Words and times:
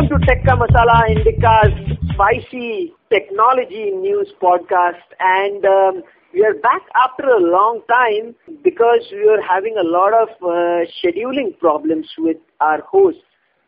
Welcome 0.00 0.20
to 0.20 0.26
Tekka 0.26 0.56
Masala 0.56 1.12
Indicast's 1.12 2.14
spicy 2.14 2.94
technology 3.12 3.90
news 3.90 4.32
podcast. 4.42 5.04
And 5.18 5.62
um, 5.66 6.02
we 6.32 6.42
are 6.42 6.54
back 6.54 6.80
after 6.94 7.28
a 7.28 7.38
long 7.38 7.82
time 7.86 8.34
because 8.64 9.04
we 9.12 9.28
are 9.28 9.42
having 9.42 9.76
a 9.76 9.84
lot 9.84 10.14
of 10.14 10.28
uh, 10.40 10.88
scheduling 10.96 11.58
problems 11.58 12.06
with 12.16 12.38
our 12.62 12.80
host. 12.80 13.18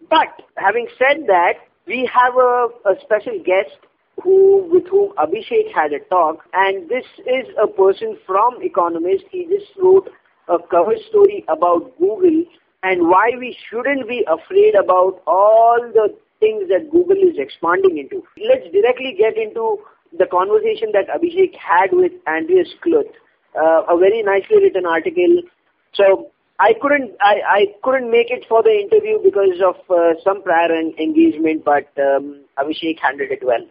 But 0.09 0.29
having 0.57 0.87
said 0.97 1.27
that, 1.27 1.69
we 1.87 2.09
have 2.11 2.35
a, 2.35 2.69
a 2.87 2.95
special 3.03 3.39
guest 3.45 3.77
who 4.23 4.71
with 4.73 4.87
whom 4.89 5.13
Abhishek 5.19 5.71
had 5.75 5.93
a 5.93 6.01
talk, 6.09 6.45
and 6.55 6.89
this 6.89 7.05
is 7.27 7.45
a 7.63 7.67
person 7.67 8.17
from 8.27 8.57
Economist. 8.63 9.25
He 9.31 9.45
just 9.51 9.71
wrote 9.77 10.09
a 10.49 10.57
cover 10.71 10.95
story 11.11 11.45
about 11.49 11.93
Google 11.99 12.45
and 12.83 13.09
why 13.09 13.31
we 13.39 13.57
shouldn't 13.69 14.09
be 14.09 14.25
afraid 14.27 14.75
about 14.75 15.23
all 15.27 15.79
the 15.95 16.15
things 16.41 16.69
that 16.69 16.91
Google 16.91 17.17
is 17.17 17.39
expanding 17.39 17.99
into. 17.99 18.25
Let's 18.37 18.67
directly 18.73 19.15
get 19.17 19.37
into 19.39 19.79
the 20.19 20.27
conversation 20.27 20.91
that 20.93 21.09
Abhishek 21.09 21.55
had 21.57 21.93
with 21.93 22.13
Andreas 22.27 22.69
Kluth, 22.85 23.11
uh, 23.57 23.83
a 23.89 23.97
very 23.97 24.23
nicely 24.23 24.59
written 24.59 24.85
article. 24.85 25.43
So 25.95 26.31
I 26.59 26.73
couldn't 26.81 27.13
I, 27.21 27.35
I 27.47 27.61
couldn't 27.83 28.11
make 28.11 28.31
it 28.31 28.45
for 28.49 28.63
the 28.63 28.71
interview 28.71 29.19
because 29.23 29.63
of 29.65 29.77
uh, 29.89 30.15
some 30.25 30.43
prior 30.43 30.75
engagement, 30.75 31.65
but 31.65 31.89
um, 31.99 32.45
Abhishek 32.59 32.99
handled 33.01 33.31
it 33.31 33.45
well. 33.45 33.65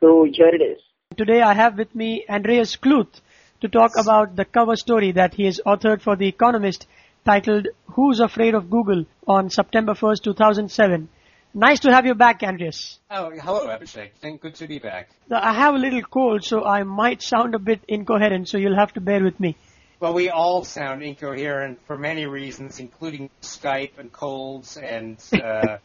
So 0.00 0.26
here 0.32 0.54
it 0.54 0.62
is. 0.62 0.80
Today 1.16 1.42
I 1.42 1.52
have 1.54 1.76
with 1.76 1.94
me 1.94 2.24
Andreas 2.28 2.76
Kluth 2.76 3.20
to 3.60 3.68
talk 3.68 3.92
about 3.96 4.34
the 4.34 4.44
cover 4.44 4.76
story 4.76 5.12
that 5.12 5.34
he 5.34 5.44
has 5.44 5.60
authored 5.64 6.02
for 6.02 6.16
The 6.16 6.26
Economist 6.26 6.86
titled 7.24 7.68
Who's 7.88 8.20
Afraid 8.20 8.54
of 8.54 8.70
Google 8.70 9.04
on 9.26 9.50
September 9.50 9.94
1st, 9.94 10.22
2007. 10.24 11.08
Nice 11.54 11.80
to 11.80 11.92
have 11.92 12.06
you 12.06 12.14
back, 12.14 12.42
Andreas. 12.42 12.98
Oh, 13.10 13.30
hello, 13.30 13.66
Abhishek. 13.66 14.12
Thank, 14.20 14.40
good 14.40 14.54
to 14.56 14.66
be 14.66 14.78
back. 14.78 15.10
I 15.30 15.52
have 15.52 15.74
a 15.74 15.78
little 15.78 16.02
cold, 16.02 16.44
so 16.44 16.64
I 16.64 16.82
might 16.82 17.22
sound 17.22 17.54
a 17.54 17.58
bit 17.58 17.80
incoherent, 17.88 18.48
so 18.48 18.56
you'll 18.56 18.78
have 18.78 18.94
to 18.94 19.00
bear 19.00 19.22
with 19.22 19.38
me. 19.38 19.56
Well, 20.00 20.14
we 20.14 20.30
all 20.30 20.64
sound 20.64 21.02
incoherent 21.02 21.78
for 21.86 21.96
many 21.96 22.26
reasons, 22.26 22.80
including 22.80 23.30
Skype 23.42 23.98
and 23.98 24.10
colds 24.10 24.76
and. 24.76 25.22
Uh... 25.32 25.76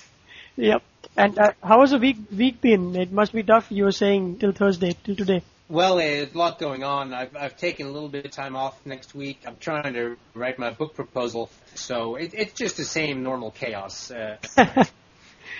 yep. 0.56 0.82
And 1.16 1.38
uh, 1.38 1.52
how 1.62 1.80
has 1.82 1.90
the 1.90 1.98
week 1.98 2.16
week 2.36 2.60
been? 2.60 2.96
It 2.96 3.12
must 3.12 3.32
be 3.32 3.42
tough. 3.42 3.66
You 3.70 3.84
were 3.84 3.92
saying 3.92 4.38
till 4.38 4.52
Thursday, 4.52 4.96
till 5.04 5.16
today. 5.16 5.42
Well, 5.70 5.96
there's 5.96 6.34
a 6.34 6.36
lot 6.36 6.58
going 6.58 6.82
on. 6.82 7.14
I've, 7.14 7.36
I've 7.36 7.56
taken 7.56 7.86
a 7.86 7.90
little 7.90 8.08
bit 8.08 8.24
of 8.24 8.32
time 8.32 8.56
off 8.56 8.84
next 8.84 9.14
week. 9.14 9.42
I'm 9.46 9.56
trying 9.56 9.94
to 9.94 10.16
write 10.34 10.58
my 10.58 10.70
book 10.70 10.94
proposal, 10.94 11.48
so 11.76 12.16
it, 12.16 12.34
it's 12.34 12.54
just 12.54 12.76
the 12.76 12.84
same 12.84 13.22
normal 13.22 13.52
chaos. 13.52 14.10
Uh, 14.10 14.38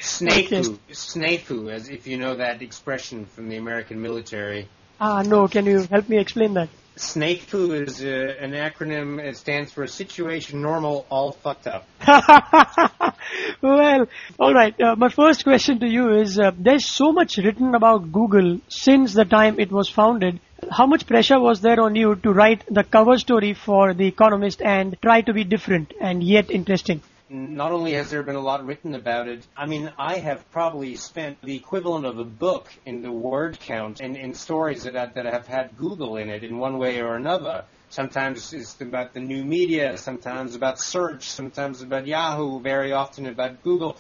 snafu, 0.01 0.79
snafu, 0.91 1.71
as 1.73 1.89
if 1.89 2.09
you 2.09 2.17
know 2.17 2.35
that 2.35 2.61
expression 2.61 3.25
from 3.25 3.49
the 3.49 3.57
American 3.57 4.03
military. 4.03 4.69
Ah, 5.01 5.23
no. 5.23 5.47
Can 5.47 5.67
you 5.67 5.87
help 5.89 6.09
me 6.09 6.19
explain 6.19 6.55
that? 6.55 6.71
SNAFU 7.01 7.87
is 7.87 8.05
uh, 8.05 8.35
an 8.45 8.53
acronym. 8.53 9.19
It 9.19 9.39
stands 9.39 9.73
for 9.73 9.87
Situation 9.87 10.61
Normal 10.61 11.07
All 11.11 11.33
Fucked 11.33 11.67
Up. 11.67 11.87
well, 13.63 14.07
all 14.39 14.53
right. 14.53 14.79
Uh, 14.79 14.97
my 14.97 15.09
first 15.09 15.43
question 15.45 15.81
to 15.81 15.89
you 15.89 16.13
is: 16.13 16.39
uh, 16.39 16.51
There's 16.59 16.85
so 16.85 17.11
much 17.11 17.39
written 17.39 17.75
about 17.75 18.13
Google 18.13 18.61
since 18.69 19.15
the 19.15 19.25
time 19.25 19.59
it 19.59 19.73
was 19.73 19.89
founded. 19.89 20.41
How 20.71 20.87
much 20.87 21.07
pressure 21.07 21.41
was 21.41 21.63
there 21.63 21.81
on 21.81 21.97
you 21.97 22.17
to 22.17 22.33
write 22.33 22.65
the 22.69 22.85
cover 22.85 23.17
story 23.17 23.55
for 23.55 23.95
The 23.95 24.07
Economist 24.07 24.61
and 24.61 24.95
try 25.01 25.23
to 25.23 25.33
be 25.33 25.45
different 25.45 25.95
and 26.03 26.23
yet 26.23 26.51
interesting? 26.51 27.01
Not 27.31 27.71
only 27.71 27.93
has 27.93 28.11
there 28.11 28.25
been 28.25 28.35
a 28.35 28.41
lot 28.41 28.67
written 28.67 28.95
about 28.95 29.29
it, 29.29 29.47
I 29.57 29.67
mean, 29.67 29.93
I 29.97 30.19
have 30.19 30.51
probably 30.51 30.97
spent 30.97 31.41
the 31.43 31.55
equivalent 31.55 32.05
of 32.05 32.19
a 32.19 32.25
book 32.25 32.69
in 32.85 33.03
the 33.03 33.13
word 33.13 33.61
count 33.61 34.01
and 34.01 34.17
in 34.17 34.35
stories 34.35 34.83
that, 34.83 34.97
I, 34.97 35.07
that 35.07 35.27
have 35.27 35.47
had 35.47 35.77
Google 35.77 36.17
in 36.17 36.29
it 36.29 36.43
in 36.43 36.59
one 36.59 36.79
way 36.79 37.01
or 37.01 37.15
another. 37.15 37.65
Sometimes 37.89 38.53
it's 38.53 38.81
about 38.81 39.15
the 39.15 39.21
new 39.21 39.45
media, 39.45 39.97
sometimes 39.97 40.57
about 40.57 40.81
search, 40.81 41.31
sometimes 41.31 41.83
about 41.83 42.07
Yahoo, 42.07 42.61
very 42.61 42.93
often 42.93 43.27
about 43.27 43.63
Google. 43.63 43.97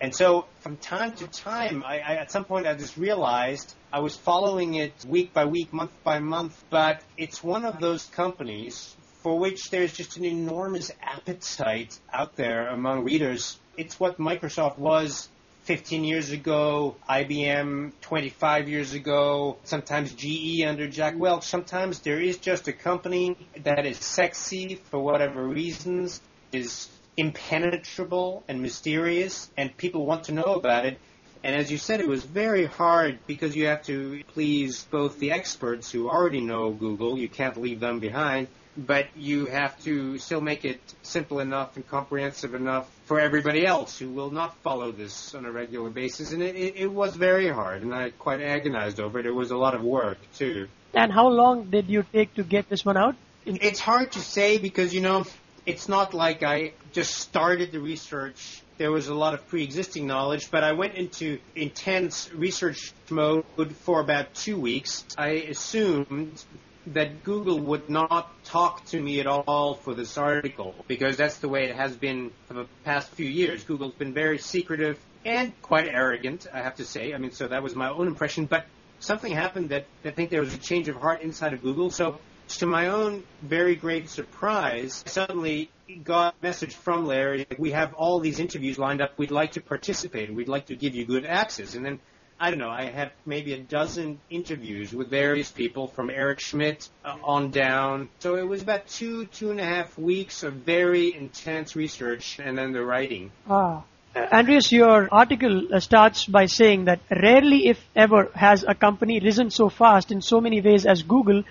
And 0.00 0.14
so 0.14 0.46
from 0.60 0.78
time 0.78 1.12
to 1.16 1.26
time, 1.26 1.84
I, 1.86 1.98
I, 1.98 2.14
at 2.16 2.30
some 2.30 2.46
point 2.46 2.66
I 2.66 2.74
just 2.74 2.96
realized 2.96 3.74
I 3.92 4.00
was 4.00 4.16
following 4.16 4.74
it 4.74 4.94
week 5.06 5.34
by 5.34 5.44
week, 5.44 5.74
month 5.74 5.92
by 6.02 6.18
month, 6.20 6.64
but 6.70 7.02
it's 7.18 7.44
one 7.44 7.66
of 7.66 7.80
those 7.80 8.06
companies 8.06 8.96
for 9.22 9.38
which 9.38 9.70
there's 9.70 9.92
just 9.92 10.16
an 10.16 10.24
enormous 10.24 10.90
appetite 11.02 11.98
out 12.12 12.36
there 12.36 12.68
among 12.68 13.04
readers. 13.04 13.58
It's 13.76 14.00
what 14.00 14.18
Microsoft 14.18 14.78
was 14.78 15.28
15 15.64 16.04
years 16.04 16.30
ago, 16.30 16.96
IBM 17.08 17.92
25 18.00 18.68
years 18.68 18.94
ago, 18.94 19.58
sometimes 19.64 20.12
GE 20.14 20.62
under 20.64 20.88
Jack 20.88 21.18
Welch. 21.18 21.44
Sometimes 21.44 22.00
there 22.00 22.20
is 22.20 22.38
just 22.38 22.66
a 22.68 22.72
company 22.72 23.36
that 23.62 23.86
is 23.86 23.98
sexy 23.98 24.76
for 24.76 24.98
whatever 25.00 25.46
reasons, 25.46 26.20
is 26.50 26.88
impenetrable 27.16 28.42
and 28.48 28.62
mysterious, 28.62 29.50
and 29.56 29.76
people 29.76 30.06
want 30.06 30.24
to 30.24 30.32
know 30.32 30.54
about 30.54 30.86
it. 30.86 30.98
And 31.44 31.54
as 31.54 31.70
you 31.70 31.78
said, 31.78 32.00
it 32.00 32.08
was 32.08 32.24
very 32.24 32.66
hard 32.66 33.18
because 33.26 33.54
you 33.54 33.66
have 33.66 33.82
to 33.84 34.22
please 34.28 34.84
both 34.90 35.18
the 35.18 35.32
experts 35.32 35.90
who 35.90 36.08
already 36.08 36.40
know 36.40 36.70
Google, 36.70 37.18
you 37.18 37.28
can't 37.28 37.56
leave 37.56 37.80
them 37.80 37.98
behind, 37.98 38.48
but 38.76 39.06
you 39.16 39.46
have 39.46 39.78
to 39.84 40.18
still 40.18 40.40
make 40.40 40.64
it 40.64 40.80
simple 41.02 41.40
enough 41.40 41.76
and 41.76 41.86
comprehensive 41.88 42.54
enough 42.54 42.88
for 43.04 43.20
everybody 43.20 43.66
else 43.66 43.98
who 43.98 44.08
will 44.08 44.30
not 44.30 44.56
follow 44.58 44.92
this 44.92 45.34
on 45.34 45.44
a 45.44 45.50
regular 45.50 45.90
basis. 45.90 46.32
And 46.32 46.42
it, 46.42 46.54
it, 46.54 46.76
it 46.76 46.92
was 46.92 47.16
very 47.16 47.48
hard, 47.48 47.82
and 47.82 47.94
I 47.94 48.10
quite 48.10 48.40
agonized 48.40 49.00
over 49.00 49.18
it. 49.18 49.26
It 49.26 49.34
was 49.34 49.50
a 49.50 49.56
lot 49.56 49.74
of 49.74 49.82
work, 49.82 50.18
too. 50.36 50.68
And 50.94 51.12
how 51.12 51.28
long 51.28 51.70
did 51.70 51.88
you 51.88 52.04
take 52.12 52.34
to 52.34 52.42
get 52.42 52.68
this 52.68 52.84
one 52.84 52.96
out? 52.96 53.16
It's 53.44 53.80
hard 53.80 54.12
to 54.12 54.20
say 54.20 54.58
because, 54.58 54.94
you 54.94 55.00
know, 55.00 55.24
it's 55.66 55.88
not 55.88 56.14
like 56.14 56.42
I 56.42 56.72
just 56.92 57.14
started 57.14 57.72
the 57.72 57.80
research. 57.80 58.62
There 58.78 58.90
was 58.90 59.08
a 59.08 59.14
lot 59.14 59.34
of 59.34 59.46
pre-existing 59.48 60.06
knowledge, 60.06 60.50
but 60.50 60.64
I 60.64 60.72
went 60.72 60.94
into 60.94 61.38
intense 61.54 62.32
research 62.32 62.92
mode 63.10 63.44
for 63.82 64.00
about 64.00 64.34
two 64.34 64.58
weeks. 64.58 65.04
I 65.18 65.28
assumed 65.28 66.42
that 66.88 67.24
Google 67.24 67.58
would 67.58 67.88
not 67.90 68.44
talk 68.44 68.84
to 68.86 69.00
me 69.00 69.20
at 69.20 69.26
all 69.26 69.74
for 69.74 69.94
this 69.94 70.16
article 70.16 70.74
because 70.88 71.16
that's 71.16 71.38
the 71.38 71.48
way 71.48 71.64
it 71.64 71.76
has 71.76 71.94
been 71.96 72.30
for 72.46 72.54
the 72.54 72.66
past 72.84 73.10
few 73.10 73.26
years. 73.26 73.64
Google's 73.64 73.94
been 73.94 74.14
very 74.14 74.38
secretive 74.38 74.98
and 75.24 75.52
quite 75.62 75.86
arrogant, 75.86 76.46
I 76.52 76.62
have 76.62 76.76
to 76.76 76.84
say. 76.84 77.12
I 77.12 77.18
mean, 77.18 77.32
so 77.32 77.48
that 77.48 77.62
was 77.62 77.74
my 77.74 77.90
own 77.90 78.06
impression, 78.06 78.46
but 78.46 78.66
something 78.98 79.32
happened 79.32 79.70
that 79.70 79.86
I 80.04 80.10
think 80.10 80.30
there 80.30 80.40
was 80.40 80.54
a 80.54 80.58
change 80.58 80.88
of 80.88 80.96
heart 80.96 81.22
inside 81.22 81.52
of 81.52 81.62
Google. 81.62 81.90
So 81.90 82.18
to 82.48 82.66
my 82.66 82.88
own 82.88 83.24
very 83.42 83.76
great 83.76 84.08
surprise, 84.08 85.04
I 85.06 85.10
suddenly 85.10 85.70
got 86.04 86.34
a 86.40 86.46
message 86.46 86.74
from 86.74 87.06
Larry, 87.06 87.46
we 87.58 87.72
have 87.72 87.94
all 87.94 88.20
these 88.20 88.40
interviews 88.40 88.78
lined 88.78 89.00
up. 89.00 89.18
We'd 89.18 89.30
like 89.30 89.52
to 89.52 89.60
participate. 89.60 90.32
We'd 90.32 90.48
like 90.48 90.66
to 90.66 90.76
give 90.76 90.94
you 90.94 91.04
good 91.04 91.26
access. 91.26 91.74
And 91.74 91.84
then 91.84 92.00
I 92.42 92.48
don't 92.48 92.58
know, 92.58 92.70
I 92.70 92.84
had 92.84 93.12
maybe 93.26 93.52
a 93.52 93.58
dozen 93.58 94.18
interviews 94.30 94.94
with 94.94 95.10
various 95.10 95.50
people 95.50 95.88
from 95.88 96.08
Eric 96.08 96.40
Schmidt 96.40 96.88
uh, 97.04 97.16
on 97.22 97.50
down. 97.50 98.08
So 98.20 98.36
it 98.36 98.48
was 98.48 98.62
about 98.62 98.86
two, 98.88 99.26
two 99.26 99.50
and 99.50 99.60
a 99.60 99.64
half 99.64 99.98
weeks 99.98 100.42
of 100.42 100.54
very 100.54 101.14
intense 101.14 101.76
research 101.76 102.40
and 102.42 102.56
then 102.56 102.72
the 102.72 102.82
writing. 102.82 103.30
Ah. 103.46 103.84
Uh, 104.16 104.26
Andreas, 104.32 104.72
your 104.72 105.06
article 105.12 105.68
uh, 105.72 105.80
starts 105.80 106.24
by 106.24 106.46
saying 106.46 106.86
that 106.86 107.00
rarely, 107.10 107.68
if 107.68 107.78
ever, 107.94 108.30
has 108.34 108.64
a 108.66 108.74
company 108.74 109.20
risen 109.20 109.50
so 109.50 109.68
fast 109.68 110.10
in 110.10 110.22
so 110.22 110.40
many 110.40 110.62
ways 110.62 110.86
as 110.86 111.02
Google, 111.02 111.44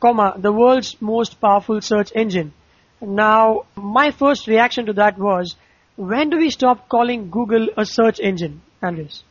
comma, 0.00 0.34
the 0.38 0.52
world's 0.52 0.96
most 1.02 1.40
powerful 1.40 1.80
search 1.80 2.12
engine. 2.14 2.54
Now, 3.00 3.62
my 3.74 4.12
first 4.12 4.46
reaction 4.46 4.86
to 4.86 4.92
that 4.92 5.18
was, 5.18 5.56
when 5.96 6.30
do 6.30 6.38
we 6.38 6.50
stop 6.50 6.88
calling 6.88 7.28
Google 7.28 7.68
a 7.76 7.84
search 7.84 8.20
engine, 8.20 8.62
Andreas? 8.80 9.24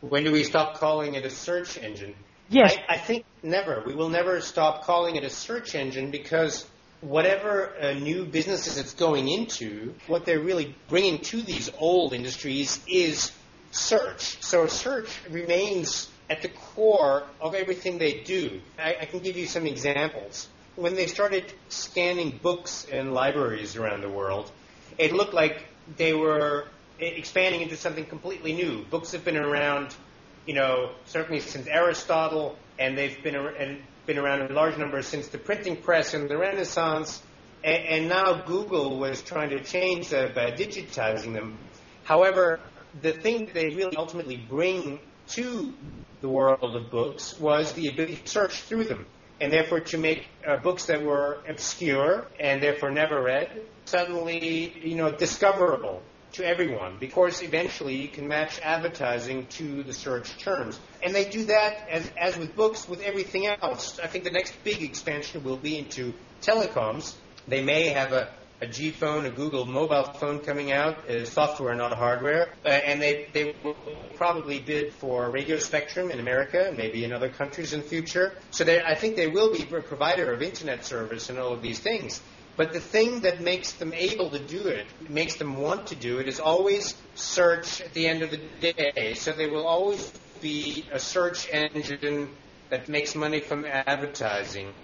When 0.00 0.24
do 0.24 0.32
we 0.32 0.44
stop 0.44 0.78
calling 0.78 1.14
it 1.14 1.24
a 1.24 1.30
search 1.30 1.78
engine? 1.78 2.14
Yes. 2.48 2.76
I, 2.88 2.94
I 2.94 2.98
think 2.98 3.24
never. 3.42 3.82
We 3.86 3.94
will 3.94 4.08
never 4.08 4.40
stop 4.40 4.84
calling 4.84 5.16
it 5.16 5.24
a 5.24 5.30
search 5.30 5.74
engine 5.74 6.10
because 6.10 6.66
whatever 7.00 7.72
uh, 7.80 7.92
new 7.92 8.24
businesses 8.24 8.78
it's 8.78 8.94
going 8.94 9.28
into, 9.28 9.94
what 10.06 10.24
they're 10.24 10.40
really 10.40 10.74
bringing 10.88 11.18
to 11.18 11.42
these 11.42 11.70
old 11.78 12.12
industries 12.12 12.80
is 12.88 13.32
search. 13.70 14.42
So 14.42 14.66
search 14.66 15.08
remains 15.28 16.10
at 16.28 16.42
the 16.42 16.48
core 16.48 17.24
of 17.40 17.54
everything 17.54 17.98
they 17.98 18.20
do. 18.20 18.60
I, 18.78 18.96
I 19.02 19.04
can 19.04 19.20
give 19.20 19.36
you 19.36 19.46
some 19.46 19.66
examples. 19.66 20.48
When 20.76 20.94
they 20.94 21.06
started 21.06 21.52
scanning 21.68 22.38
books 22.42 22.84
in 22.84 23.12
libraries 23.12 23.76
around 23.76 24.02
the 24.02 24.08
world, 24.08 24.50
it 24.98 25.12
looked 25.12 25.34
like 25.34 25.66
they 25.96 26.14
were 26.14 26.66
expanding 27.02 27.62
into 27.62 27.76
something 27.76 28.04
completely 28.04 28.52
new. 28.52 28.84
Books 28.84 29.12
have 29.12 29.24
been 29.24 29.36
around, 29.36 29.94
you 30.46 30.54
know, 30.54 30.92
certainly 31.06 31.40
since 31.40 31.66
Aristotle, 31.66 32.56
and 32.78 32.96
they've 32.96 33.22
been 33.22 33.36
and 33.36 33.80
been 34.06 34.18
around 34.18 34.42
in 34.42 34.54
large 34.54 34.76
numbers 34.76 35.06
since 35.06 35.28
the 35.28 35.38
printing 35.38 35.76
press 35.76 36.14
and 36.14 36.28
the 36.28 36.36
Renaissance. 36.36 37.22
And, 37.62 37.84
and 37.84 38.08
now 38.08 38.42
Google 38.42 38.98
was 38.98 39.22
trying 39.22 39.50
to 39.50 39.62
change 39.62 40.08
that 40.08 40.34
by 40.34 40.50
digitizing 40.50 41.34
them. 41.34 41.58
However, 42.04 42.60
the 43.02 43.12
thing 43.12 43.46
that 43.46 43.54
they 43.54 43.68
really 43.68 43.96
ultimately 43.96 44.36
bring 44.36 44.98
to 45.28 45.72
the 46.20 46.28
world 46.28 46.74
of 46.74 46.90
books 46.90 47.38
was 47.38 47.72
the 47.74 47.88
ability 47.88 48.16
to 48.16 48.26
search 48.26 48.62
through 48.62 48.84
them. 48.84 49.06
And 49.40 49.52
therefore, 49.52 49.80
to 49.80 49.96
make 49.98 50.26
uh, 50.46 50.58
books 50.58 50.86
that 50.86 51.02
were 51.02 51.38
obscure 51.48 52.26
and 52.38 52.62
therefore 52.62 52.90
never 52.90 53.22
read 53.22 53.48
suddenly, 53.86 54.74
you 54.84 54.96
know, 54.96 55.10
discoverable 55.10 56.02
to 56.32 56.46
everyone 56.46 56.96
because 56.98 57.42
eventually 57.42 57.96
you 57.96 58.08
can 58.08 58.28
match 58.28 58.60
advertising 58.62 59.46
to 59.46 59.82
the 59.82 59.92
search 59.92 60.36
terms. 60.38 60.78
And 61.02 61.14
they 61.14 61.28
do 61.28 61.44
that, 61.46 61.88
as, 61.88 62.10
as 62.16 62.36
with 62.36 62.54
books, 62.56 62.88
with 62.88 63.00
everything 63.02 63.46
else. 63.46 63.98
I 64.02 64.06
think 64.06 64.24
the 64.24 64.30
next 64.30 64.54
big 64.64 64.82
expansion 64.82 65.42
will 65.44 65.56
be 65.56 65.78
into 65.78 66.14
telecoms. 66.42 67.14
They 67.48 67.62
may 67.62 67.88
have 67.88 68.12
a, 68.12 68.28
a 68.60 68.66
G 68.66 68.90
phone, 68.90 69.24
a 69.26 69.30
Google 69.30 69.64
mobile 69.64 70.04
phone 70.04 70.40
coming 70.40 70.70
out, 70.70 71.08
uh, 71.08 71.24
software, 71.24 71.74
not 71.74 71.92
hardware, 71.92 72.50
uh, 72.64 72.68
and 72.68 73.00
they, 73.00 73.28
they 73.32 73.54
will 73.64 73.76
probably 74.16 74.60
bid 74.60 74.92
for 74.92 75.30
radio 75.30 75.58
spectrum 75.58 76.10
in 76.10 76.20
America, 76.20 76.68
and 76.68 76.76
maybe 76.76 77.04
in 77.04 77.12
other 77.12 77.30
countries 77.30 77.72
in 77.72 77.80
the 77.80 77.86
future. 77.86 78.34
So 78.50 78.64
they, 78.64 78.82
I 78.82 78.94
think 78.94 79.16
they 79.16 79.28
will 79.28 79.52
be 79.52 79.62
a 79.62 79.80
provider 79.80 80.32
of 80.32 80.42
internet 80.42 80.84
service 80.84 81.30
and 81.30 81.38
all 81.38 81.52
of 81.52 81.62
these 81.62 81.78
things. 81.78 82.20
But 82.60 82.74
the 82.74 82.80
thing 82.94 83.20
that 83.20 83.40
makes 83.40 83.72
them 83.72 83.94
able 83.94 84.28
to 84.28 84.38
do 84.38 84.60
it, 84.68 84.86
makes 85.08 85.36
them 85.36 85.56
want 85.56 85.86
to 85.86 85.94
do 85.94 86.18
it, 86.18 86.28
is 86.28 86.38
always 86.38 86.94
search 87.14 87.80
at 87.80 87.94
the 87.94 88.06
end 88.06 88.20
of 88.20 88.30
the 88.32 88.40
day. 88.60 89.14
So 89.14 89.32
they 89.32 89.46
will 89.46 89.66
always 89.66 90.12
be 90.42 90.84
a 90.92 90.98
search 90.98 91.48
engine 91.50 92.28
that 92.68 92.86
makes 92.86 93.14
money 93.14 93.40
from 93.40 93.64
advertising. 93.64 94.74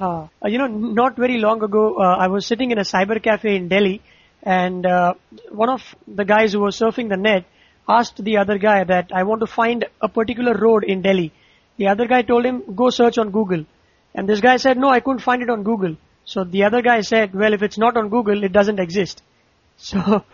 Uh, 0.00 0.28
you 0.46 0.56
know, 0.56 0.66
not 0.66 1.14
very 1.14 1.36
long 1.36 1.62
ago, 1.62 1.96
uh, 1.96 2.16
I 2.24 2.28
was 2.28 2.46
sitting 2.46 2.70
in 2.70 2.78
a 2.78 2.86
cyber 2.92 3.22
cafe 3.22 3.54
in 3.54 3.68
Delhi, 3.68 4.00
and 4.42 4.86
uh, 4.86 5.12
one 5.50 5.68
of 5.68 5.82
the 6.08 6.24
guys 6.24 6.54
who 6.54 6.60
was 6.60 6.78
surfing 6.78 7.10
the 7.10 7.18
net 7.18 7.44
asked 7.86 8.24
the 8.24 8.38
other 8.38 8.56
guy 8.56 8.82
that 8.82 9.10
I 9.12 9.24
want 9.24 9.40
to 9.40 9.46
find 9.46 9.84
a 10.00 10.08
particular 10.08 10.54
road 10.54 10.84
in 10.84 11.02
Delhi. 11.02 11.34
The 11.76 11.88
other 11.88 12.06
guy 12.06 12.22
told 12.22 12.46
him, 12.46 12.62
go 12.74 12.88
search 12.88 13.18
on 13.18 13.30
Google. 13.30 13.66
And 14.14 14.26
this 14.26 14.40
guy 14.40 14.56
said, 14.56 14.78
no, 14.78 14.88
I 14.88 15.00
couldn't 15.00 15.20
find 15.20 15.42
it 15.42 15.50
on 15.50 15.64
Google. 15.64 15.96
So 16.24 16.44
the 16.44 16.64
other 16.64 16.82
guy 16.82 17.02
said, 17.02 17.34
well, 17.34 17.52
if 17.52 17.62
it's 17.62 17.78
not 17.78 17.96
on 17.96 18.08
Google, 18.08 18.42
it 18.44 18.52
doesn't 18.52 18.80
exist. 18.80 19.22
So. 19.76 20.24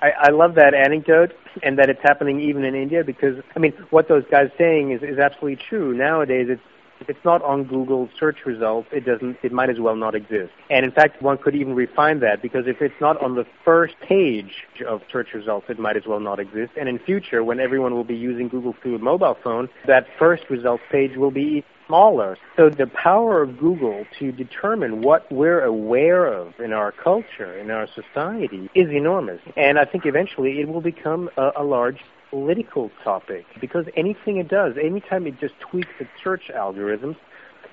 I, 0.00 0.10
I 0.28 0.30
love 0.30 0.54
that 0.54 0.72
anecdote 0.72 1.32
and 1.60 1.76
that 1.80 1.90
it's 1.90 2.00
happening 2.04 2.40
even 2.40 2.64
in 2.64 2.76
India 2.76 3.02
because, 3.04 3.34
I 3.56 3.58
mean, 3.58 3.72
what 3.90 4.06
those 4.06 4.22
guys 4.30 4.50
saying 4.56 4.92
is, 4.92 5.02
is 5.02 5.18
absolutely 5.18 5.56
true. 5.68 5.92
Nowadays, 5.92 6.46
it's 6.48 6.62
if 7.00 7.10
it's 7.10 7.24
not 7.24 7.42
on 7.42 7.64
Google 7.64 8.08
search 8.18 8.46
results, 8.46 8.88
it 8.90 9.04
doesn't. 9.04 9.36
It 9.42 9.52
might 9.52 9.68
as 9.68 9.78
well 9.78 9.96
not 9.96 10.14
exist. 10.14 10.52
And 10.70 10.84
in 10.84 10.92
fact, 10.92 11.20
one 11.20 11.36
could 11.36 11.54
even 11.54 11.74
refine 11.74 12.20
that 12.20 12.40
because 12.40 12.66
if 12.66 12.80
it's 12.80 12.94
not 13.00 13.20
on 13.22 13.34
the 13.34 13.44
first 13.64 13.94
page 14.00 14.64
of 14.88 15.02
search 15.12 15.34
results, 15.34 15.66
it 15.68 15.78
might 15.78 15.96
as 15.96 16.04
well 16.06 16.20
not 16.20 16.40
exist. 16.40 16.72
And 16.78 16.88
in 16.88 16.98
future, 16.98 17.44
when 17.44 17.60
everyone 17.60 17.94
will 17.94 18.04
be 18.04 18.16
using 18.16 18.48
Google 18.48 18.74
through 18.80 18.96
a 18.96 18.98
mobile 18.98 19.36
phone, 19.42 19.68
that 19.86 20.06
first 20.18 20.44
results 20.48 20.82
page 20.90 21.16
will 21.16 21.30
be 21.30 21.64
smaller. 21.86 22.36
So 22.56 22.68
the 22.68 22.86
power 22.86 23.42
of 23.42 23.58
Google 23.58 24.04
to 24.18 24.32
determine 24.32 25.02
what 25.02 25.30
we're 25.30 25.64
aware 25.64 26.26
of 26.26 26.54
in 26.58 26.72
our 26.72 26.92
culture, 26.92 27.58
in 27.58 27.70
our 27.70 27.86
society, 27.86 28.68
is 28.74 28.90
enormous. 28.90 29.40
And 29.56 29.78
I 29.78 29.84
think 29.84 30.06
eventually 30.06 30.60
it 30.60 30.68
will 30.68 30.80
become 30.80 31.30
a, 31.36 31.50
a 31.56 31.64
large 31.64 32.00
political 32.30 32.90
topic 33.04 33.46
because 33.60 33.86
anything 33.96 34.36
it 34.38 34.48
does, 34.48 34.74
anytime 34.82 35.26
it 35.26 35.38
just 35.40 35.54
tweaks 35.60 35.94
its 36.00 36.10
search 36.22 36.50
algorithms, 36.54 37.16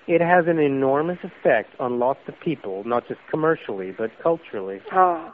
it 0.08 0.22
has 0.22 0.48
an 0.48 0.60
enormous 0.60 1.20
effect 1.24 1.72
on 1.80 2.00
lots 2.00 2.20
of 2.28 2.40
people, 2.40 2.84
not 2.86 3.08
just 3.08 3.20
commercially, 3.30 3.92
but 3.92 4.12
culturally. 4.22 4.82
Ah. 4.92 5.34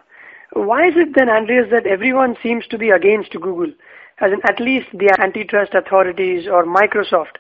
Why 0.54 0.88
is 0.88 0.94
it 0.96 1.10
then, 1.16 1.30
Andreas, 1.30 1.68
that 1.72 1.86
everyone 1.86 2.36
seems 2.42 2.66
to 2.68 2.78
be 2.78 2.90
against 2.90 3.32
Google? 3.32 3.72
As 4.20 4.32
in, 4.32 4.40
at 4.48 4.60
least 4.60 4.88
the 4.94 5.16
antitrust 5.20 5.74
authorities 5.74 6.48
or 6.48 6.66
Microsoft. 6.66 7.38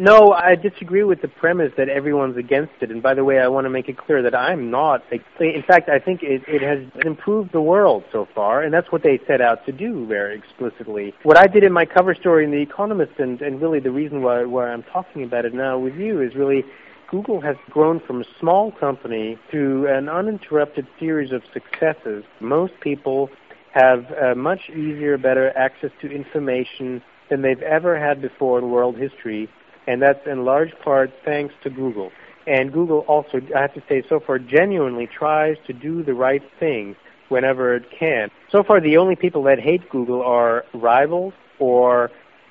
No, 0.00 0.32
I 0.32 0.54
disagree 0.54 1.02
with 1.02 1.22
the 1.22 1.28
premise 1.28 1.72
that 1.76 1.88
everyone's 1.88 2.36
against 2.36 2.74
it. 2.80 2.92
And 2.92 3.02
by 3.02 3.14
the 3.14 3.24
way, 3.24 3.40
I 3.40 3.48
want 3.48 3.64
to 3.64 3.68
make 3.68 3.88
it 3.88 3.98
clear 3.98 4.22
that 4.22 4.32
I'm 4.32 4.70
not. 4.70 5.02
In 5.10 5.64
fact, 5.66 5.88
I 5.88 5.98
think 5.98 6.22
it, 6.22 6.42
it 6.46 6.62
has 6.62 6.78
improved 7.04 7.50
the 7.52 7.60
world 7.60 8.04
so 8.12 8.28
far, 8.32 8.62
and 8.62 8.72
that's 8.72 8.92
what 8.92 9.02
they 9.02 9.18
set 9.26 9.40
out 9.40 9.66
to 9.66 9.72
do 9.72 10.06
very 10.06 10.38
explicitly. 10.38 11.14
What 11.24 11.36
I 11.36 11.48
did 11.48 11.64
in 11.64 11.72
my 11.72 11.84
cover 11.84 12.14
story 12.14 12.44
in 12.44 12.52
The 12.52 12.62
Economist, 12.62 13.18
and, 13.18 13.42
and 13.42 13.60
really 13.60 13.80
the 13.80 13.90
reason 13.90 14.22
why, 14.22 14.44
why 14.44 14.68
I'm 14.68 14.84
talking 14.84 15.24
about 15.24 15.44
it 15.44 15.52
now 15.52 15.80
with 15.80 15.96
you, 15.96 16.22
is 16.22 16.36
really 16.36 16.62
Google 17.10 17.40
has 17.40 17.56
grown 17.68 17.98
from 17.98 18.20
a 18.20 18.24
small 18.38 18.70
company 18.70 19.36
to 19.50 19.86
an 19.88 20.08
uninterrupted 20.08 20.86
series 21.00 21.32
of 21.32 21.42
successes. 21.52 22.22
Most 22.38 22.74
people 22.80 23.30
have 23.72 24.36
much 24.36 24.70
easier, 24.70 25.18
better 25.18 25.50
access 25.58 25.90
to 26.02 26.08
information 26.08 27.02
than 27.30 27.42
they've 27.42 27.62
ever 27.62 27.98
had 27.98 28.22
before 28.22 28.60
in 28.60 28.70
world 28.70 28.96
history 28.96 29.48
and 29.88 30.02
that's 30.02 30.24
in 30.26 30.44
large 30.44 30.72
part 30.84 31.10
thanks 31.24 31.54
to 31.64 31.70
Google. 31.70 32.12
And 32.46 32.72
Google 32.72 33.00
also, 33.08 33.40
I 33.56 33.62
have 33.62 33.74
to 33.74 33.82
say, 33.88 34.02
so 34.08 34.20
far 34.20 34.38
genuinely 34.38 35.06
tries 35.06 35.56
to 35.66 35.72
do 35.72 36.02
the 36.02 36.14
right 36.14 36.42
thing 36.60 36.94
whenever 37.30 37.74
it 37.74 37.86
can. 37.90 38.30
So 38.50 38.62
far, 38.62 38.80
the 38.80 38.98
only 38.98 39.16
people 39.16 39.42
that 39.44 39.58
hate 39.58 39.88
Google 39.90 40.22
are 40.22 40.64
rivals 40.74 41.32
or 41.58 42.10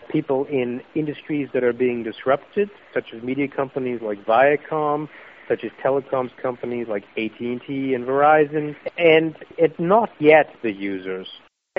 people 0.09 0.45
in 0.45 0.81
industries 0.95 1.49
that 1.53 1.63
are 1.63 1.73
being 1.73 2.03
disrupted, 2.03 2.69
such 2.93 3.13
as 3.13 3.21
media 3.21 3.47
companies 3.47 4.01
like 4.01 4.23
Viacom, 4.25 5.07
such 5.47 5.63
as 5.63 5.71
telecoms 5.83 6.35
companies 6.41 6.87
like 6.87 7.03
AT&T 7.17 7.93
and 7.93 8.05
Verizon, 8.05 8.75
and 8.97 9.35
it's 9.57 9.79
not 9.79 10.09
yet 10.19 10.49
the 10.61 10.71
users. 10.71 11.27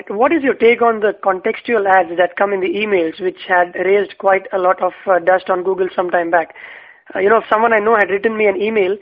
What 0.07 0.31
is 0.31 0.43
your 0.43 0.53
take 0.53 0.81
on 0.81 0.99
the 0.99 1.13
contextual 1.23 1.85
ads 1.87 2.17
that 2.17 2.35
come 2.37 2.53
in 2.53 2.61
the 2.61 2.69
emails, 2.69 3.19
which 3.21 3.39
had 3.47 3.75
raised 3.75 4.17
quite 4.17 4.47
a 4.53 4.57
lot 4.57 4.81
of 4.81 4.93
uh, 5.05 5.19
dust 5.19 5.49
on 5.49 5.63
Google 5.63 5.87
some 5.95 6.09
time 6.09 6.31
back? 6.31 6.55
Uh, 7.13 7.19
you 7.19 7.29
know, 7.29 7.41
someone 7.49 7.73
I 7.73 7.79
know 7.79 7.95
had 7.95 8.09
written 8.09 8.37
me 8.37 8.45
an 8.45 8.61
email, 8.61 8.97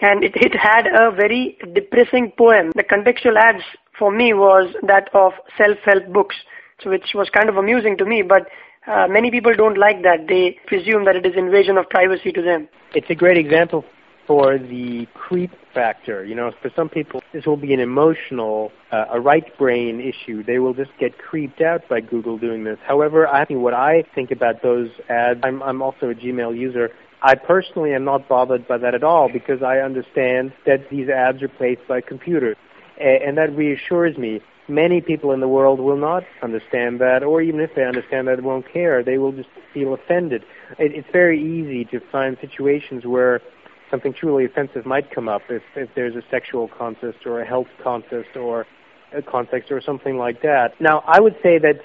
and 0.00 0.24
it, 0.24 0.32
it 0.36 0.54
had 0.54 0.86
a 0.86 1.10
very 1.10 1.58
depressing 1.74 2.32
poem. 2.36 2.72
The 2.74 2.82
contextual 2.82 3.36
ads 3.36 3.62
for 3.98 4.10
me 4.10 4.32
was 4.32 4.74
that 4.86 5.08
of 5.14 5.32
self-help 5.56 6.12
books, 6.12 6.36
so 6.82 6.90
which 6.90 7.12
was 7.14 7.28
kind 7.30 7.48
of 7.48 7.56
amusing 7.56 7.96
to 7.98 8.04
me, 8.04 8.22
but 8.22 8.48
uh, 8.86 9.06
many 9.08 9.30
people 9.30 9.54
don't 9.54 9.78
like 9.78 10.02
that. 10.02 10.26
They 10.28 10.58
presume 10.66 11.04
that 11.04 11.14
it 11.14 11.24
is 11.26 11.34
invasion 11.36 11.76
of 11.76 11.88
privacy 11.88 12.32
to 12.32 12.42
them. 12.42 12.68
It's 12.94 13.10
a 13.10 13.14
great 13.14 13.38
example 13.38 13.84
for 14.26 14.58
the 14.58 15.06
creep 15.14 15.50
factor. 15.74 16.24
You 16.24 16.34
know, 16.34 16.52
for 16.60 16.70
some 16.74 16.88
people, 16.88 17.22
this 17.32 17.46
will 17.46 17.56
be 17.56 17.74
an 17.74 17.80
emotional, 17.80 18.72
uh, 18.90 19.06
a 19.10 19.20
right 19.20 19.56
brain 19.58 20.00
issue. 20.00 20.42
They 20.42 20.58
will 20.58 20.74
just 20.74 20.90
get 20.98 21.18
creeped 21.18 21.60
out 21.60 21.88
by 21.88 22.00
Google 22.00 22.38
doing 22.38 22.64
this. 22.64 22.78
However, 22.86 23.26
I 23.26 23.44
think 23.44 23.60
what 23.60 23.74
I 23.74 24.04
think 24.14 24.30
about 24.30 24.62
those 24.62 24.90
ads, 25.08 25.40
I'm, 25.42 25.62
I'm 25.62 25.82
also 25.82 26.10
a 26.10 26.14
Gmail 26.14 26.56
user. 26.56 26.90
I 27.22 27.34
personally 27.36 27.94
am 27.94 28.04
not 28.04 28.28
bothered 28.28 28.66
by 28.66 28.78
that 28.78 28.94
at 28.94 29.04
all 29.04 29.28
because 29.28 29.62
I 29.62 29.78
understand 29.78 30.52
that 30.66 30.90
these 30.90 31.08
ads 31.08 31.42
are 31.42 31.48
placed 31.48 31.86
by 31.86 32.00
computers. 32.00 32.56
And 33.00 33.38
that 33.38 33.56
reassures 33.56 34.16
me. 34.18 34.40
Many 34.68 35.00
people 35.00 35.32
in 35.32 35.40
the 35.40 35.48
world 35.48 35.80
will 35.80 35.96
not 35.96 36.22
understand 36.40 37.00
that, 37.00 37.24
or 37.24 37.42
even 37.42 37.60
if 37.60 37.74
they 37.74 37.84
understand 37.84 38.28
that, 38.28 38.40
won't 38.42 38.70
care. 38.72 39.02
They 39.02 39.18
will 39.18 39.32
just 39.32 39.48
feel 39.74 39.92
offended. 39.92 40.44
It's 40.78 41.08
very 41.12 41.40
easy 41.40 41.84
to 41.86 42.00
find 42.12 42.36
situations 42.40 43.04
where 43.04 43.40
something 43.92 44.12
truly 44.12 44.46
offensive 44.46 44.84
might 44.86 45.14
come 45.14 45.28
up 45.28 45.42
if, 45.50 45.62
if 45.76 45.90
there's 45.94 46.16
a 46.16 46.22
sexual 46.30 46.66
contest 46.66 47.18
or 47.26 47.40
a 47.40 47.46
health 47.46 47.68
contest 47.84 48.36
or 48.36 48.66
a 49.14 49.22
context 49.22 49.70
or 49.70 49.80
something 49.80 50.16
like 50.16 50.40
that. 50.42 50.72
Now, 50.80 51.04
I 51.06 51.20
would 51.20 51.36
say 51.42 51.58
that 51.58 51.80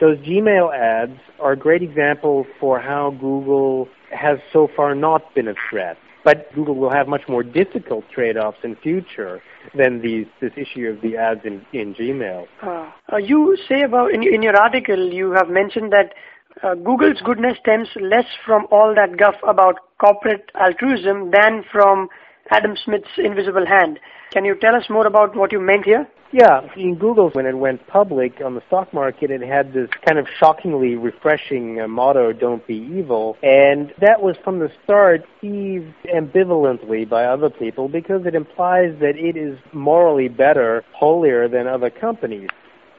those 0.00 0.16
Gmail 0.18 0.72
ads 0.74 1.18
are 1.40 1.52
a 1.52 1.56
great 1.56 1.82
example 1.82 2.46
for 2.60 2.80
how 2.80 3.10
Google 3.20 3.88
has 4.10 4.38
so 4.52 4.68
far 4.74 4.94
not 4.94 5.34
been 5.34 5.48
a 5.48 5.54
threat. 5.68 5.98
But 6.24 6.54
Google 6.54 6.76
will 6.76 6.92
have 6.92 7.08
much 7.08 7.22
more 7.28 7.42
difficult 7.42 8.04
trade-offs 8.14 8.58
in 8.62 8.76
future 8.76 9.42
than 9.76 10.02
these, 10.02 10.26
this 10.40 10.52
issue 10.56 10.86
of 10.86 11.00
the 11.00 11.16
ads 11.16 11.40
in, 11.44 11.66
in 11.72 11.94
Gmail. 11.94 12.46
Uh, 12.62 13.16
you 13.16 13.56
say 13.68 13.82
about 13.82 14.12
in, 14.12 14.22
in 14.22 14.40
your 14.40 14.56
article 14.56 15.12
you 15.12 15.32
have 15.32 15.48
mentioned 15.48 15.92
that 15.92 16.14
uh, 16.62 16.74
Google's 16.74 17.20
goodness 17.24 17.58
stems 17.60 17.88
less 18.00 18.26
from 18.44 18.66
all 18.70 18.94
that 18.94 19.16
guff 19.16 19.36
about 19.46 19.76
corporate 19.98 20.50
altruism 20.54 21.30
than 21.30 21.64
from 21.70 22.08
Adam 22.50 22.76
Smith's 22.76 23.18
invisible 23.18 23.66
hand. 23.66 23.98
Can 24.32 24.44
you 24.44 24.54
tell 24.54 24.74
us 24.74 24.88
more 24.88 25.06
about 25.06 25.36
what 25.36 25.52
you 25.52 25.60
meant 25.60 25.84
here? 25.84 26.06
Yeah, 26.34 26.62
in 26.76 26.94
Google, 26.94 27.28
when 27.30 27.44
it 27.44 27.58
went 27.58 27.86
public 27.88 28.40
on 28.42 28.54
the 28.54 28.62
stock 28.66 28.94
market, 28.94 29.30
it 29.30 29.42
had 29.42 29.74
this 29.74 29.90
kind 30.06 30.18
of 30.18 30.26
shockingly 30.40 30.94
refreshing 30.94 31.78
uh, 31.78 31.88
motto, 31.88 32.32
don't 32.32 32.66
be 32.66 32.76
evil. 32.76 33.36
And 33.42 33.92
that 34.00 34.22
was 34.22 34.36
from 34.42 34.58
the 34.58 34.70
start 34.82 35.26
perceived 35.40 35.92
ambivalently 36.06 37.06
by 37.06 37.26
other 37.26 37.50
people 37.50 37.88
because 37.88 38.24
it 38.24 38.34
implies 38.34 38.98
that 39.00 39.18
it 39.18 39.36
is 39.36 39.58
morally 39.74 40.28
better, 40.28 40.82
holier 40.94 41.48
than 41.48 41.66
other 41.66 41.90
companies. 41.90 42.48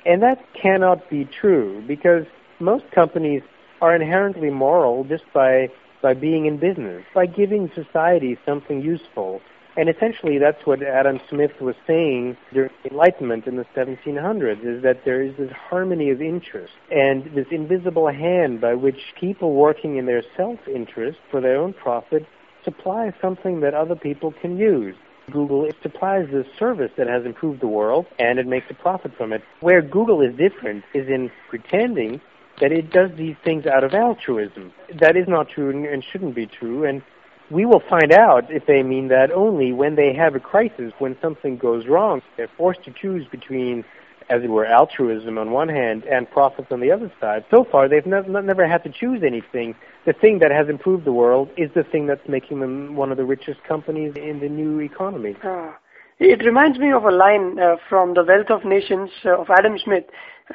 And 0.05 0.21
that 0.21 0.37
cannot 0.53 1.09
be 1.09 1.25
true 1.25 1.83
because 1.87 2.25
most 2.59 2.89
companies 2.91 3.41
are 3.81 3.95
inherently 3.95 4.49
moral 4.49 5.03
just 5.03 5.25
by 5.33 5.69
by 6.01 6.13
being 6.13 6.45
in 6.45 6.57
business, 6.57 7.03
by 7.15 7.25
giving 7.25 7.71
society 7.73 8.37
something 8.45 8.81
useful. 8.81 9.41
And 9.75 9.89
essentially, 9.89 10.37
that's 10.37 10.65
what 10.65 10.83
Adam 10.83 11.19
Smith 11.29 11.59
was 11.59 11.75
saying 11.87 12.37
during 12.51 12.69
the 12.83 12.91
Enlightenment 12.91 13.47
in 13.47 13.55
the 13.55 13.65
1700s, 13.75 14.63
is 14.63 14.83
that 14.83 15.03
there 15.05 15.23
is 15.23 15.35
this 15.37 15.49
harmony 15.51 16.11
of 16.11 16.21
interest 16.21 16.73
and 16.91 17.23
this 17.33 17.47
invisible 17.49 18.07
hand 18.11 18.61
by 18.61 18.75
which 18.75 18.99
people 19.19 19.53
working 19.53 19.95
in 19.95 20.05
their 20.05 20.21
self-interest 20.37 21.17
for 21.31 21.41
their 21.41 21.57
own 21.57 21.73
profit 21.73 22.27
supply 22.63 23.11
something 23.19 23.61
that 23.61 23.73
other 23.73 23.95
people 23.95 24.31
can 24.41 24.57
use. 24.57 24.95
Google 25.31 25.69
supplies 25.81 26.27
this 26.31 26.47
service 26.59 26.91
that 26.97 27.07
has 27.07 27.25
improved 27.25 27.61
the 27.61 27.67
world 27.67 28.05
and 28.19 28.39
it 28.39 28.45
makes 28.45 28.67
a 28.69 28.73
profit 28.73 29.15
from 29.17 29.31
it. 29.31 29.41
Where 29.61 29.81
Google 29.81 30.21
is 30.21 30.35
different 30.35 30.83
is 30.93 31.07
in 31.07 31.31
pretending 31.49 32.21
that 32.61 32.71
it 32.71 32.91
does 32.91 33.09
these 33.17 33.35
things 33.43 33.65
out 33.65 33.83
of 33.83 33.93
altruism. 33.93 34.71
That 34.99 35.17
is 35.17 35.27
not 35.27 35.49
true 35.49 35.69
and 35.69 36.03
shouldn't 36.11 36.35
be 36.35 36.45
true. 36.45 36.85
And 36.85 37.01
we 37.49 37.65
will 37.65 37.81
find 37.89 38.11
out 38.11 38.49
if 38.49 38.65
they 38.65 38.83
mean 38.83 39.09
that 39.09 39.31
only 39.31 39.73
when 39.73 39.95
they 39.95 40.13
have 40.13 40.35
a 40.35 40.39
crisis, 40.39 40.93
when 40.99 41.17
something 41.21 41.57
goes 41.57 41.87
wrong. 41.87 42.21
They're 42.37 42.49
forced 42.57 42.83
to 42.85 42.91
choose 42.91 43.25
between, 43.29 43.83
as 44.29 44.43
it 44.43 44.49
were, 44.49 44.65
altruism 44.65 45.37
on 45.37 45.51
one 45.51 45.69
hand 45.69 46.03
and 46.05 46.29
profits 46.29 46.69
on 46.71 46.79
the 46.79 46.91
other 46.91 47.11
side. 47.19 47.45
So 47.51 47.65
far, 47.69 47.89
they've 47.89 48.05
never, 48.05 48.41
never 48.41 48.67
had 48.67 48.83
to 48.83 48.89
choose 48.89 49.21
anything. 49.25 49.75
The 50.05 50.13
thing 50.13 50.39
that 50.39 50.51
has 50.51 50.69
improved 50.69 51.05
the 51.05 51.13
world 51.13 51.49
is 51.57 51.69
the 51.75 51.83
thing 51.83 52.07
that's 52.07 52.27
making 52.27 52.59
them 52.59 52.95
one 52.95 53.11
of 53.11 53.17
the 53.17 53.25
richest 53.25 53.63
companies 53.63 54.13
in 54.15 54.39
the 54.39 54.49
new 54.49 54.79
economy. 54.79 55.35
Ah. 55.43 55.77
It 56.19 56.45
reminds 56.45 56.77
me 56.77 56.91
of 56.91 57.03
a 57.03 57.11
line 57.11 57.59
uh, 57.59 57.75
from 57.89 58.13
The 58.13 58.23
Wealth 58.23 58.49
of 58.49 58.65
Nations 58.65 59.09
uh, 59.25 59.41
of 59.41 59.49
Adam 59.49 59.77
Smith 59.83 60.05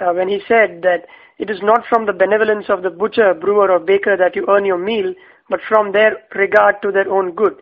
uh, 0.00 0.12
when 0.12 0.28
he 0.28 0.40
said 0.46 0.82
that 0.82 1.06
it 1.38 1.50
is 1.50 1.58
not 1.62 1.86
from 1.88 2.06
the 2.06 2.12
benevolence 2.12 2.66
of 2.68 2.82
the 2.82 2.90
butcher, 2.90 3.34
brewer, 3.34 3.70
or 3.70 3.78
baker 3.78 4.16
that 4.16 4.34
you 4.34 4.44
earn 4.48 4.64
your 4.64 4.78
meal, 4.78 5.14
but 5.48 5.60
from 5.68 5.92
their 5.92 6.16
regard 6.34 6.82
to 6.82 6.90
their 6.90 7.08
own 7.10 7.32
good. 7.32 7.54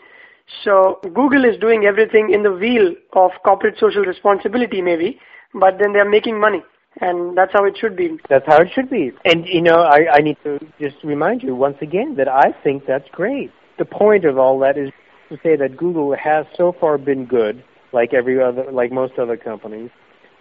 So 0.64 1.00
Google 1.02 1.44
is 1.44 1.58
doing 1.58 1.84
everything 1.84 2.32
in 2.32 2.42
the 2.42 2.52
wheel 2.52 2.94
of 3.12 3.32
corporate 3.44 3.78
social 3.78 4.04
responsibility 4.04 4.80
maybe, 4.80 5.20
but 5.54 5.78
then 5.78 5.92
they're 5.92 6.08
making 6.08 6.40
money. 6.40 6.62
And 7.00 7.36
that's 7.36 7.52
how 7.52 7.64
it 7.66 7.76
should 7.78 7.94
be. 7.94 8.16
That's 8.30 8.46
how 8.46 8.62
it 8.62 8.68
should 8.74 8.88
be. 8.88 9.12
And, 9.24 9.46
you 9.46 9.60
know, 9.60 9.82
I, 9.82 10.06
I 10.14 10.18
need 10.20 10.38
to 10.44 10.58
just 10.80 10.96
remind 11.04 11.42
you 11.42 11.54
once 11.54 11.76
again 11.82 12.14
that 12.16 12.28
I 12.28 12.54
think 12.64 12.86
that's 12.86 13.08
great. 13.12 13.52
The 13.78 13.84
point 13.84 14.24
of 14.24 14.38
all 14.38 14.58
that 14.60 14.78
is 14.78 14.90
to 15.28 15.36
say 15.42 15.56
that 15.56 15.76
Google 15.76 16.16
has 16.16 16.46
so 16.56 16.74
far 16.80 16.96
been 16.96 17.26
good, 17.26 17.62
like 17.92 18.14
every 18.14 18.42
other, 18.42 18.70
like 18.72 18.92
most 18.92 19.18
other 19.18 19.36
companies, 19.36 19.90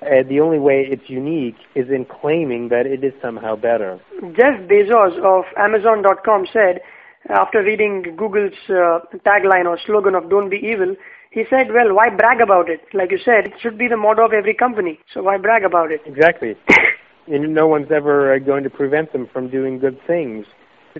uh, 0.06 0.24
the 0.28 0.40
only 0.40 0.60
way 0.60 0.86
it's 0.90 1.10
unique 1.10 1.58
is 1.76 1.90
in 1.90 2.06
claiming 2.06 2.70
that 2.70 2.86
it 2.86 3.04
is 3.04 3.14
somehow 3.22 3.56
better. 3.56 4.00
Jeff 4.38 4.62
Bezos 4.70 5.18
of 5.24 5.46
Amazon.com 5.58 6.48
said, 6.52 6.82
after 7.30 7.64
reading 7.64 8.16
Google's 8.16 8.54
uh, 8.70 9.00
tagline 9.26 9.66
or 9.66 9.80
slogan 9.86 10.14
of 10.14 10.30
"Don't 10.30 10.50
be 10.50 10.58
evil," 10.58 10.96
he 11.32 11.44
said, 11.50 11.72
"Well, 11.74 11.96
why 11.96 12.10
brag 12.10 12.40
about 12.40 12.70
it? 12.70 12.82
Like 12.94 13.12
you 13.12 13.18
said, 13.18 13.48
it 13.48 13.54
should 13.60 13.78
be 13.78 13.88
the 13.88 13.98
motto 13.98 14.26
of 14.26 14.34
every 14.34 14.54
company. 14.54 15.00
So 15.12 15.24
why 15.24 15.38
brag 15.38 15.64
about 15.64 15.92
it?" 15.92 16.02
Exactly. 16.06 16.56
and 17.28 17.54
no 17.54 17.68
one's 17.68 17.92
ever 17.92 18.34
uh, 18.34 18.40
going 18.40 18.64
to 18.64 18.70
prevent 18.70 19.12
them 19.12 19.28
from 19.32 19.50
doing 19.50 19.80
good 19.80 20.00
things. 20.06 20.46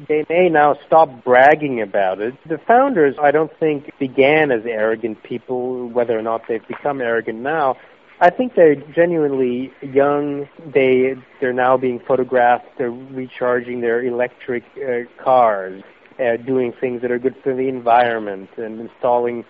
They 0.08 0.26
may 0.28 0.50
now 0.50 0.78
stop 0.86 1.24
bragging 1.24 1.82
about 1.82 2.20
it. 2.20 2.34
The 2.50 2.58
founders, 2.68 3.16
I 3.22 3.32
don't 3.32 3.52
think, 3.60 3.92
began 3.98 4.52
as 4.52 4.66
arrogant 4.66 5.24
people, 5.24 5.88
whether 5.88 6.18
or 6.18 6.22
not 6.22 6.42
they've 6.50 6.68
become 6.68 7.00
arrogant 7.00 7.40
now. 7.40 7.78
I 8.22 8.30
think 8.30 8.56
they're 8.56 8.76
genuinely 8.76 9.72
young. 9.82 10.48
They 10.74 11.16
they're 11.42 11.54
now 11.54 11.78
being 11.78 12.00
photographed. 12.08 12.66
They're 12.78 12.92
recharging 12.92 13.82
their 13.82 14.04
electric 14.04 14.64
uh, 14.78 15.24
cars 15.24 15.84
uh, 16.20 16.38
doing 16.38 16.74
things 16.80 17.02
that 17.02 17.12
are 17.12 17.20
good 17.20 17.36
for 17.44 17.54
the 17.54 17.68
environment 17.68 18.50
and 18.58 18.80
installing 18.80 19.44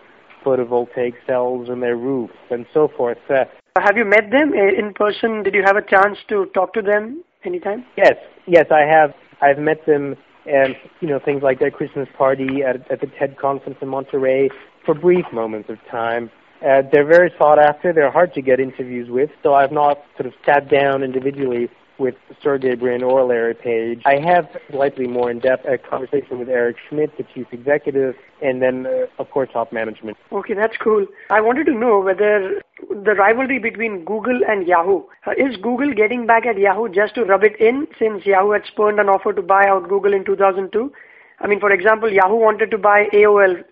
photovoltaic 0.43 1.13
cells 1.25 1.69
on 1.69 1.79
their 1.79 1.95
roof 1.95 2.31
and 2.49 2.65
so 2.73 2.87
forth. 2.87 3.17
Uh, 3.29 3.45
have 3.79 3.97
you 3.97 4.05
met 4.05 4.31
them 4.31 4.53
in 4.53 4.93
person? 4.93 5.43
Did 5.43 5.53
you 5.53 5.63
have 5.65 5.75
a 5.75 5.81
chance 5.81 6.17
to 6.29 6.45
talk 6.53 6.73
to 6.73 6.81
them 6.81 7.23
anytime? 7.43 7.85
Yes, 7.97 8.15
yes, 8.47 8.65
I 8.71 8.81
have. 8.81 9.13
I've 9.41 9.59
met 9.59 9.85
them 9.85 10.15
and 10.45 10.75
you 11.01 11.07
know 11.07 11.19
things 11.19 11.43
like 11.43 11.59
their 11.59 11.71
Christmas 11.71 12.07
party 12.17 12.63
at, 12.63 12.89
at 12.91 13.01
the 13.01 13.07
TED 13.07 13.37
conference 13.37 13.77
in 13.81 13.89
Monterey 13.89 14.49
for 14.85 14.93
brief 14.93 15.25
moments 15.33 15.69
of 15.69 15.77
time. 15.89 16.31
Uh, 16.61 16.81
they're 16.91 17.05
very 17.05 17.31
sought 17.37 17.59
after. 17.59 17.93
They're 17.93 18.11
hard 18.11 18.33
to 18.33 18.41
get 18.41 18.59
interviews 18.59 19.09
with, 19.09 19.29
so 19.43 19.53
I've 19.53 19.71
not 19.71 20.03
sort 20.17 20.27
of 20.27 20.33
sat 20.45 20.69
down 20.69 21.03
individually 21.03 21.69
with 21.97 22.15
Sergey 22.41 22.75
Brin 22.75 23.03
or 23.03 23.23
Larry 23.23 23.53
Page. 23.53 24.01
I 24.05 24.19
have 24.19 24.47
slightly 24.69 25.07
more 25.07 25.31
in-depth 25.31 25.65
a 25.65 25.77
conversation 25.77 26.39
with 26.39 26.49
Eric 26.49 26.77
Schmidt, 26.89 27.15
the 27.17 27.23
chief 27.33 27.47
executive, 27.51 28.15
and 28.41 28.61
then, 28.61 28.85
uh, 28.85 29.05
of 29.17 29.29
course, 29.31 29.49
top 29.53 29.71
management. 29.71 30.17
Okay, 30.31 30.53
that's 30.53 30.75
cool. 30.77 31.05
I 31.29 31.41
wanted 31.41 31.65
to 31.65 31.73
know 31.73 32.01
whether 32.01 32.61
the 32.89 33.13
rivalry 33.13 33.59
between 33.59 34.03
Google 34.03 34.41
and 34.47 34.67
Yahoo, 34.67 35.03
uh, 35.25 35.31
is 35.31 35.55
Google 35.57 35.93
getting 35.93 36.25
back 36.25 36.45
at 36.45 36.57
Yahoo 36.57 36.89
just 36.89 37.15
to 37.15 37.23
rub 37.23 37.43
it 37.43 37.59
in 37.59 37.87
since 37.97 38.25
Yahoo 38.25 38.51
had 38.51 38.65
spurned 38.65 38.99
an 38.99 39.07
offer 39.07 39.33
to 39.33 39.41
buy 39.41 39.65
out 39.67 39.87
Google 39.87 40.13
in 40.13 40.25
2002? 40.25 40.91
I 41.39 41.47
mean, 41.47 41.59
for 41.59 41.71
example, 41.71 42.11
Yahoo 42.11 42.35
wanted 42.35 42.71
to 42.71 42.77
buy 42.77 43.05
AOL, 43.13 43.63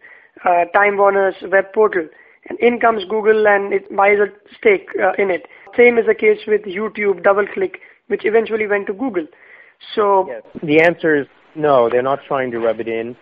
uh, 0.45 0.65
Time 0.73 0.97
Warner's 0.97 1.35
web 1.51 1.73
portal, 1.73 2.07
and 2.49 2.59
in 2.59 2.79
comes 2.79 3.03
Google 3.05 3.47
and 3.47 3.73
it 3.73 3.95
buys 3.95 4.17
a 4.19 4.27
stake 4.57 4.89
uh, 5.01 5.13
in 5.17 5.31
it. 5.31 5.47
Same 5.77 5.97
is 5.97 6.05
the 6.05 6.15
case 6.15 6.39
with 6.47 6.63
YouTube, 6.63 7.23
DoubleClick, 7.23 7.75
which 8.07 8.25
eventually 8.25 8.67
went 8.67 8.87
to 8.87 8.93
Google. 8.93 9.27
So 9.95 10.27
yes. 10.27 10.43
the 10.61 10.81
answer 10.81 11.15
is 11.15 11.27
no, 11.55 11.89
they're 11.89 12.01
not 12.01 12.19
trying 12.27 12.51
to 12.51 12.59
rub 12.59 12.79
it 12.79 12.87
in. 12.87 13.15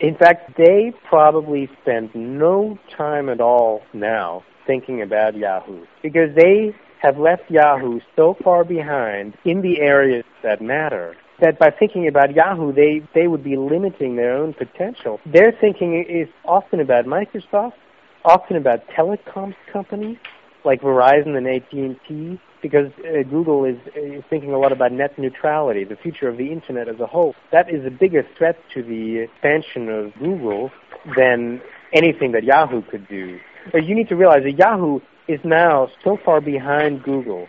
In 0.00 0.16
fact, 0.16 0.56
they 0.56 0.92
probably 1.08 1.68
spend 1.82 2.10
no 2.14 2.78
time 2.96 3.28
at 3.28 3.40
all 3.40 3.82
now 3.92 4.42
thinking 4.66 5.02
about 5.02 5.36
Yahoo 5.36 5.84
because 6.02 6.34
they 6.34 6.74
have 7.00 7.18
left 7.18 7.42
Yahoo 7.50 8.00
so 8.16 8.36
far 8.42 8.64
behind 8.64 9.36
in 9.44 9.60
the 9.60 9.80
areas 9.80 10.24
that 10.42 10.62
matter 10.62 11.14
that 11.40 11.58
by 11.58 11.70
thinking 11.70 12.08
about 12.08 12.34
Yahoo, 12.34 12.72
they, 12.72 13.02
they 13.14 13.26
would 13.26 13.44
be 13.44 13.56
limiting 13.56 14.16
their 14.16 14.34
own 14.36 14.54
potential. 14.54 15.20
Their 15.26 15.52
thinking 15.60 16.04
is 16.08 16.28
often 16.44 16.80
about 16.80 17.04
Microsoft, 17.04 17.74
often 18.26 18.56
about 18.56 18.86
telecom 18.88 19.54
companies 19.72 20.18
like 20.64 20.82
Verizon 20.82 21.36
and 21.36 21.46
AT&T, 21.46 22.40
because 22.60 22.90
uh, 22.98 23.22
Google 23.30 23.64
is, 23.64 23.76
is 23.94 24.24
thinking 24.28 24.52
a 24.52 24.58
lot 24.58 24.72
about 24.72 24.90
net 24.90 25.16
neutrality, 25.16 25.84
the 25.84 25.94
future 25.96 26.28
of 26.28 26.36
the 26.36 26.50
internet 26.50 26.88
as 26.88 26.98
a 26.98 27.06
whole. 27.06 27.34
That 27.52 27.72
is 27.72 27.86
a 27.86 27.90
bigger 27.90 28.26
threat 28.36 28.58
to 28.74 28.82
the 28.82 29.28
expansion 29.30 29.88
of 29.88 30.12
Google 30.14 30.72
than 31.16 31.62
anything 31.92 32.32
that 32.32 32.42
Yahoo 32.42 32.82
could 32.82 33.06
do. 33.08 33.38
But 33.72 33.84
you 33.84 33.94
need 33.94 34.08
to 34.08 34.16
realize 34.16 34.42
that 34.42 34.58
Yahoo 34.58 34.98
is 35.28 35.40
now 35.44 35.88
so 36.02 36.18
far 36.24 36.40
behind 36.40 37.04
Google 37.04 37.46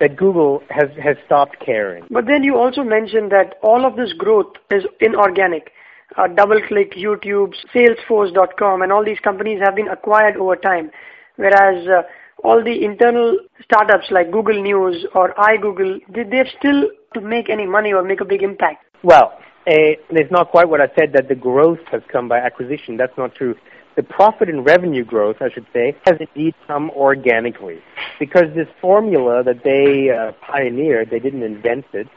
that 0.00 0.16
Google 0.16 0.62
has, 0.70 0.90
has 1.02 1.16
stopped 1.24 1.56
caring. 1.64 2.04
But 2.10 2.26
then 2.26 2.42
you 2.42 2.56
also 2.56 2.82
mentioned 2.82 3.30
that 3.30 3.54
all 3.62 3.86
of 3.86 3.96
this 3.96 4.12
growth 4.12 4.52
is 4.70 4.84
inorganic. 5.00 5.70
Uh, 6.16 6.28
DoubleClick, 6.28 6.96
YouTube, 6.96 7.54
Salesforce.com, 7.74 8.82
and 8.82 8.92
all 8.92 9.04
these 9.04 9.18
companies 9.20 9.60
have 9.64 9.74
been 9.74 9.88
acquired 9.88 10.36
over 10.36 10.54
time. 10.54 10.90
Whereas 11.36 11.86
uh, 11.88 12.02
all 12.44 12.62
the 12.62 12.84
internal 12.84 13.38
startups 13.62 14.06
like 14.10 14.30
Google 14.30 14.62
News 14.62 15.06
or 15.14 15.34
iGoogle, 15.34 16.00
they, 16.14 16.22
they've 16.24 16.52
still 16.58 16.84
to 17.14 17.20
make 17.20 17.48
any 17.48 17.66
money 17.66 17.92
or 17.92 18.02
make 18.02 18.20
a 18.20 18.24
big 18.24 18.42
impact. 18.42 18.84
Well, 19.02 19.32
uh, 19.66 19.96
it's 20.10 20.30
not 20.30 20.50
quite 20.50 20.68
what 20.68 20.80
I 20.80 20.88
said 20.98 21.12
that 21.14 21.28
the 21.28 21.34
growth 21.34 21.78
has 21.90 22.02
come 22.12 22.28
by 22.28 22.38
acquisition. 22.38 22.96
That's 22.96 23.16
not 23.16 23.34
true. 23.34 23.54
The 23.96 24.02
profit 24.02 24.48
and 24.48 24.66
revenue 24.66 25.04
growth, 25.04 25.36
I 25.40 25.50
should 25.52 25.66
say, 25.72 25.96
has 26.04 26.16
indeed 26.18 26.54
come 26.66 26.90
organically 26.90 27.80
because 28.18 28.44
this 28.54 28.66
formula 28.80 29.42
that 29.44 29.62
they 29.62 30.10
uh, 30.10 30.32
pioneered, 30.44 31.10
they 31.10 31.20
didn't 31.20 31.44
invent 31.44 31.86
it. 31.92 32.08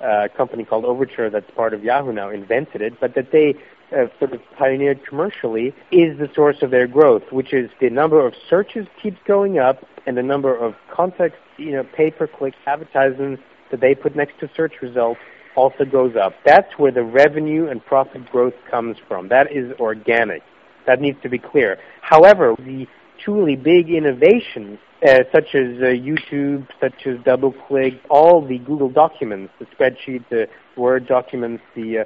Uh, 0.00 0.24
a 0.24 0.28
company 0.28 0.64
called 0.64 0.84
Overture, 0.84 1.30
that's 1.30 1.50
part 1.52 1.72
of 1.72 1.82
Yahoo 1.82 2.12
now, 2.12 2.28
invented 2.28 2.82
it, 2.82 3.00
but 3.00 3.14
that 3.14 3.32
they 3.32 3.54
uh, 3.92 4.06
sort 4.18 4.32
of 4.32 4.40
pioneered 4.58 5.04
commercially 5.06 5.74
is 5.90 6.18
the 6.18 6.28
source 6.34 6.56
of 6.60 6.70
their 6.70 6.86
growth, 6.86 7.22
which 7.30 7.54
is 7.54 7.70
the 7.80 7.88
number 7.88 8.26
of 8.26 8.34
searches 8.50 8.86
keeps 9.02 9.18
going 9.26 9.58
up 9.58 9.84
and 10.06 10.16
the 10.16 10.22
number 10.22 10.54
of 10.54 10.74
context, 10.92 11.38
you 11.56 11.72
know, 11.72 11.84
pay-per-click 11.96 12.54
advertisements 12.66 13.42
that 13.70 13.80
they 13.80 13.94
put 13.94 14.14
next 14.14 14.38
to 14.40 14.50
search 14.54 14.74
results 14.82 15.20
also 15.56 15.84
goes 15.84 16.14
up. 16.14 16.34
That's 16.44 16.78
where 16.78 16.92
the 16.92 17.02
revenue 17.02 17.68
and 17.68 17.84
profit 17.84 18.30
growth 18.30 18.54
comes 18.70 18.98
from. 19.08 19.28
That 19.28 19.50
is 19.50 19.72
organic. 19.80 20.42
That 20.86 21.00
needs 21.00 21.20
to 21.22 21.28
be 21.28 21.38
clear. 21.38 21.78
However, 22.02 22.54
the 22.58 22.86
truly 23.18 23.56
big 23.56 23.90
innovations, 23.90 24.78
uh, 25.06 25.24
such 25.32 25.54
as 25.54 25.80
uh, 25.80 25.92
YouTube, 25.92 26.66
such 26.80 27.06
as 27.06 27.16
DoubleClick, 27.18 28.00
all 28.08 28.46
the 28.46 28.58
Google 28.58 28.88
documents, 28.88 29.52
the 29.58 29.66
spreadsheet, 29.66 30.24
the 30.30 30.48
Word 30.76 31.06
documents, 31.06 31.62
the 31.74 32.00
uh, 32.00 32.04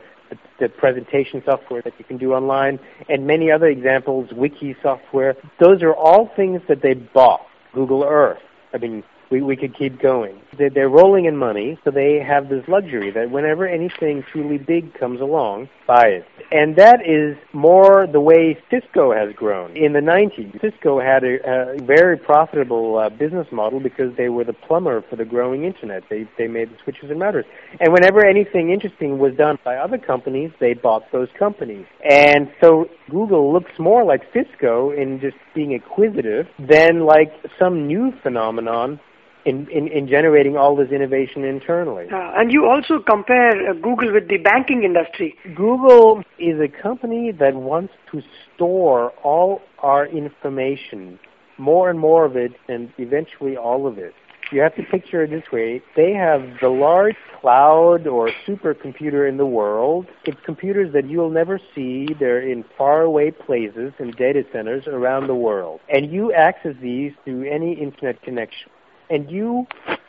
the 0.60 0.68
presentation 0.68 1.42
software 1.44 1.82
that 1.82 1.94
you 1.98 2.04
can 2.04 2.16
do 2.16 2.32
online, 2.34 2.78
and 3.08 3.26
many 3.26 3.50
other 3.50 3.66
examples, 3.66 4.30
wiki 4.32 4.76
software. 4.82 5.34
Those 5.58 5.82
are 5.82 5.94
all 5.94 6.30
things 6.36 6.60
that 6.68 6.82
they 6.82 6.94
bought. 6.94 7.40
Google 7.74 8.04
Earth. 8.04 8.38
I 8.72 8.78
mean, 8.78 9.02
we, 9.30 9.42
we 9.42 9.56
could 9.56 9.76
keep 9.76 10.00
going. 10.00 10.40
They're, 10.58 10.70
they're 10.70 10.88
rolling 10.88 11.26
in 11.26 11.36
money, 11.36 11.78
so 11.84 11.90
they 11.90 12.18
have 12.18 12.48
this 12.48 12.66
luxury 12.66 13.10
that 13.12 13.30
whenever 13.30 13.66
anything 13.66 14.24
truly 14.30 14.58
big 14.58 14.92
comes 14.94 15.20
along, 15.20 15.68
buy 15.86 16.08
it. 16.08 16.26
And 16.50 16.74
that 16.76 17.06
is 17.06 17.36
more 17.52 18.08
the 18.10 18.20
way 18.20 18.58
Cisco 18.70 19.12
has 19.14 19.32
grown. 19.34 19.76
In 19.76 19.92
the 19.92 20.00
90s, 20.00 20.60
Cisco 20.60 21.00
had 21.00 21.22
a, 21.22 21.74
a 21.76 21.82
very 21.82 22.16
profitable 22.16 22.98
uh, 22.98 23.08
business 23.08 23.46
model 23.52 23.78
because 23.78 24.16
they 24.16 24.28
were 24.28 24.42
the 24.42 24.52
plumber 24.52 25.02
for 25.08 25.14
the 25.14 25.24
growing 25.24 25.64
internet. 25.64 26.02
They, 26.10 26.28
they 26.36 26.48
made 26.48 26.70
the 26.70 26.76
switches 26.82 27.10
and 27.10 27.20
routers. 27.20 27.44
And 27.78 27.92
whenever 27.92 28.26
anything 28.26 28.70
interesting 28.70 29.18
was 29.18 29.34
done 29.36 29.58
by 29.64 29.76
other 29.76 29.98
companies, 29.98 30.50
they 30.58 30.74
bought 30.74 31.12
those 31.12 31.28
companies. 31.38 31.86
And 32.08 32.50
so 32.60 32.88
Google 33.08 33.52
looks 33.52 33.72
more 33.78 34.04
like 34.04 34.22
Cisco 34.32 34.90
in 34.90 35.20
just 35.20 35.36
being 35.54 35.72
acquisitive 35.74 36.48
than 36.58 37.06
like 37.06 37.32
some 37.58 37.86
new 37.86 38.12
phenomenon 38.22 38.98
in, 39.44 39.68
in, 39.70 39.88
in 39.88 40.08
generating 40.08 40.56
all 40.56 40.76
this 40.76 40.90
innovation 40.90 41.44
internally. 41.44 42.06
Uh, 42.12 42.32
and 42.36 42.52
you 42.52 42.66
also 42.66 42.98
compare 42.98 43.70
uh, 43.70 43.72
Google 43.74 44.12
with 44.12 44.28
the 44.28 44.38
banking 44.38 44.84
industry. 44.84 45.36
Google 45.54 46.22
is 46.38 46.60
a 46.60 46.68
company 46.68 47.32
that 47.32 47.54
wants 47.54 47.92
to 48.12 48.22
store 48.54 49.10
all 49.22 49.60
our 49.78 50.06
information, 50.06 51.18
more 51.58 51.90
and 51.90 51.98
more 51.98 52.24
of 52.24 52.36
it, 52.36 52.52
and 52.68 52.92
eventually 52.98 53.56
all 53.56 53.86
of 53.86 53.98
it. 53.98 54.14
You 54.52 54.62
have 54.62 54.74
to 54.76 54.82
picture 54.82 55.22
it 55.22 55.30
this 55.30 55.44
way. 55.52 55.80
They 55.94 56.12
have 56.12 56.42
the 56.60 56.70
large 56.70 57.14
cloud 57.40 58.08
or 58.08 58.30
supercomputer 58.44 59.28
in 59.28 59.36
the 59.36 59.46
world. 59.46 60.06
It's 60.24 60.40
computers 60.44 60.92
that 60.92 61.08
you'll 61.08 61.30
never 61.30 61.60
see. 61.72 62.08
They're 62.18 62.40
in 62.40 62.64
faraway 62.76 63.30
places 63.30 63.92
in 64.00 64.10
data 64.10 64.42
centers 64.52 64.88
around 64.88 65.28
the 65.28 65.36
world. 65.36 65.78
And 65.88 66.10
you 66.10 66.32
access 66.32 66.74
these 66.82 67.12
through 67.24 67.48
any 67.48 67.74
internet 67.74 68.22
connection 68.22 68.70
and 69.10 69.30
you 69.30 69.66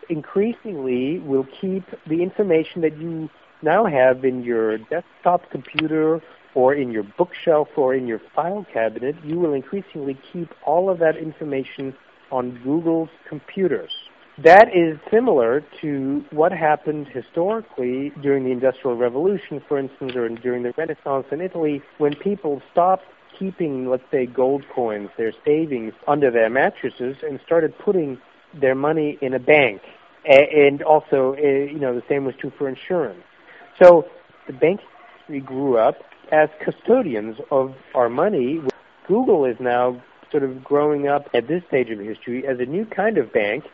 increasingly 0.10 1.20
will 1.20 1.48
keep 1.60 1.84
the 2.08 2.22
information 2.22 2.82
that 2.82 2.98
you 2.98 3.30
now 3.62 3.86
have 3.86 4.24
in 4.24 4.44
your 4.44 4.78
desktop 4.78 5.50
computer 5.50 6.22
or 6.54 6.74
in 6.74 6.92
your 6.92 7.04
bookshelf 7.18 7.70
or 7.76 7.94
in 7.94 8.08
your 8.08 8.22
file 8.36 8.66
cabinet, 8.74 9.16
you 9.24 9.40
will 9.40 9.54
increasingly 9.54 10.20
keep 10.32 10.50
all 10.66 10.90
of 10.90 11.00
that 11.00 11.16
information 11.16 11.96
on 12.32 12.60
Google's 12.64 13.10
computers. 13.28 13.92
That 14.38 14.70
is 14.76 14.98
similar 15.12 15.64
to 15.82 16.26
what 16.32 16.52
happened 16.52 17.08
historically 17.08 18.12
during 18.22 18.46
the 18.46 18.52
Industrial 18.52 18.98
Revolution, 18.98 19.62
for 19.68 19.78
instance, 19.78 20.16
or 20.16 20.28
during 20.30 20.64
the 20.64 20.74
Renaissance 20.78 21.28
in 21.32 21.42
Italy, 21.42 21.82
when 21.98 22.16
people 22.16 22.62
stopped 22.72 23.06
keeping, 23.38 23.90
let's 23.90 24.04
say, 24.12 24.26
gold 24.26 24.64
coins, 24.74 25.10
their 25.18 25.34
savings, 25.46 25.94
under 26.08 26.32
their 26.32 26.50
mattresses 26.50 27.18
and 27.24 27.40
started 27.46 27.78
putting 27.80 28.20
their 28.54 28.76
money 28.76 29.18
in 29.22 29.34
a 29.34 29.40
bank. 29.40 29.82
And 30.26 30.84
also, 30.84 31.36
you 31.36 31.80
know, 31.80 31.96
the 31.96 32.04
same 32.08 32.26
was 32.26 32.36
true 32.36 32.52
for 32.58 32.70
insurance. 32.70 33.24
So 33.82 34.06
the 34.48 34.54
bank 34.54 34.82
industry 35.28 35.40
grew 35.40 35.78
up 35.78 35.96
as 36.32 36.50
custodians 36.64 37.38
of 37.50 37.74
our 37.96 38.10
money. 38.10 38.62
Google 39.08 39.46
is 39.46 39.58
now 39.60 40.02
sort 40.32 40.44
of 40.44 40.64
growing 40.64 41.08
up 41.08 41.28
at 41.34 41.48
this 41.48 41.64
stage 41.68 41.90
of 41.90 42.00
history 42.00 42.48
as 42.48 42.60
a 42.60 42.66
new 42.66 42.86
kind 42.86 43.18
of 43.18 43.34
bank 43.34 43.66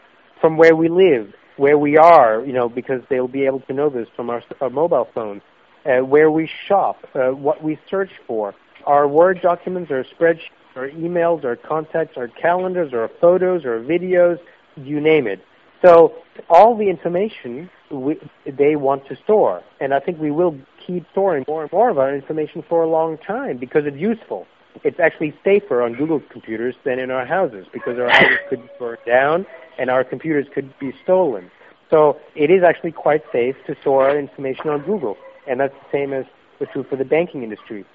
from 0.41 0.57
where 0.57 0.75
we 0.75 0.89
live, 0.89 1.34
where 1.57 1.77
we 1.77 1.98
are, 1.98 2.43
you 2.46 2.53
know, 2.53 2.69
because 2.69 3.01
they'll 3.10 3.27
be 3.27 3.46
able 3.46 3.60
to 3.62 3.74
know 3.74 3.89
this 3.89 4.07
from 4.15 4.29
our, 4.29 4.41
our 4.62 4.69
mobile 4.69 5.07
phones, 5.13 5.41
uh, 5.86 6.00
where 6.00 6.31
we 6.31 6.50
shop, 6.67 7.05
uh, 7.13 7.29
what 7.29 7.63
we 7.63 7.77
search 7.89 8.12
for, 8.25 8.55
our 8.86 9.07
Word 9.07 9.41
documents, 9.41 9.91
our 9.91 10.03
spreadsheets, 10.03 10.50
our 10.75 10.89
emails, 10.89 11.43
our 11.43 11.55
contacts, 11.55 12.17
our 12.17 12.27
calendars, 12.27 12.93
our 12.93 13.10
photos, 13.19 13.65
our 13.65 13.79
videos, 13.79 14.39
you 14.77 15.00
name 15.00 15.27
it. 15.27 15.43
So 15.81 16.15
all 16.50 16.75
the 16.75 16.89
information 16.89 17.69
we, 17.91 18.19
they 18.46 18.75
want 18.75 19.07
to 19.07 19.15
store, 19.15 19.63
and 19.79 19.93
I 19.93 20.00
think 20.00 20.19
we 20.19 20.31
will 20.31 20.57
keep 20.86 21.05
storing 21.12 21.46
more 21.48 21.63
and 21.63 21.72
more 21.72 21.89
of 21.89 21.98
our 21.98 22.13
information 22.13 22.63
for 22.67 22.81
a 22.81 22.89
long 22.89 23.17
time 23.17 23.57
because 23.57 23.86
it's 23.86 23.98
useful. 23.98 24.48
It's 24.84 25.00
actually 25.00 25.34
safer 25.43 25.81
on 25.81 25.93
Google 25.93 26.22
computers 26.31 26.75
than 26.84 27.00
in 27.00 27.12
our 27.12 27.25
houses 27.25 27.65
because 27.74 27.98
our 27.98 28.10
houses 28.10 28.38
could 28.50 28.69
burn 28.79 28.98
down 29.05 29.46
and 29.77 29.89
our 29.89 30.03
computers 30.03 30.47
could 30.54 30.73
be 30.80 30.93
stolen. 31.04 31.51
So 31.89 32.19
it 32.36 32.51
is 32.51 32.63
actually 32.63 32.91
quite 32.91 33.23
safe 33.32 33.56
to 33.65 33.75
store 33.82 34.10
our 34.10 34.19
information 34.19 34.69
on 34.69 34.82
Google, 34.82 35.17
and 35.47 35.60
that's 35.60 35.73
the 35.73 35.97
same 35.97 36.13
as 36.13 36.25
the 36.60 36.65
true 36.65 36.84
for 36.84 36.95
the 36.95 37.06
banking 37.06 37.43
industry. 37.43 37.86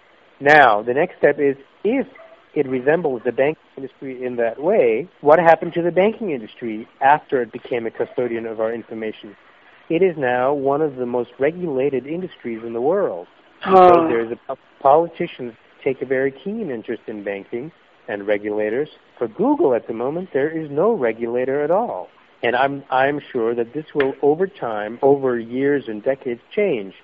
Now, 0.40 0.82
the 0.82 0.94
next 0.94 1.18
step 1.18 1.38
is 1.38 1.56
if 1.84 2.06
it 2.54 2.68
resembles 2.68 3.22
the 3.24 3.32
banking 3.32 3.62
industry 3.76 4.24
in 4.24 4.36
that 4.36 4.62
way, 4.62 5.08
what 5.20 5.38
happened 5.38 5.72
to 5.74 5.82
the 5.82 5.90
banking 5.90 6.30
industry 6.30 6.86
after 7.00 7.40
it 7.42 7.52
became 7.52 7.86
a 7.86 7.90
custodian 7.90 8.46
of 8.46 8.60
our 8.60 8.72
information? 8.72 9.36
It 9.88 10.02
is 10.02 10.16
now 10.16 10.52
one 10.52 10.82
of 10.82 10.96
the 10.96 11.06
most 11.06 11.30
regulated 11.38 12.06
industries 12.06 12.62
in 12.64 12.72
the 12.72 12.80
world. 12.80 13.26
Uh. 13.64 14.08
there's 14.08 14.36
a, 14.48 14.56
politicians 14.80 15.54
take 15.84 16.02
a 16.02 16.06
very 16.06 16.32
keen 16.32 16.70
interest 16.70 17.02
in 17.06 17.22
banking 17.22 17.72
and 18.08 18.26
regulators. 18.26 18.88
For 19.18 19.28
Google 19.28 19.74
at 19.74 19.86
the 19.86 19.94
moment, 19.94 20.30
there 20.32 20.50
is 20.50 20.70
no 20.70 20.92
regulator 20.92 21.62
at 21.62 21.70
all. 21.70 22.08
And 22.42 22.56
I'm, 22.56 22.82
I'm 22.90 23.20
sure 23.20 23.54
that 23.54 23.72
this 23.72 23.86
will, 23.94 24.14
over 24.20 24.48
time, 24.48 24.98
over 25.00 25.38
years 25.38 25.84
and 25.86 26.02
decades, 26.02 26.40
change. 26.54 26.94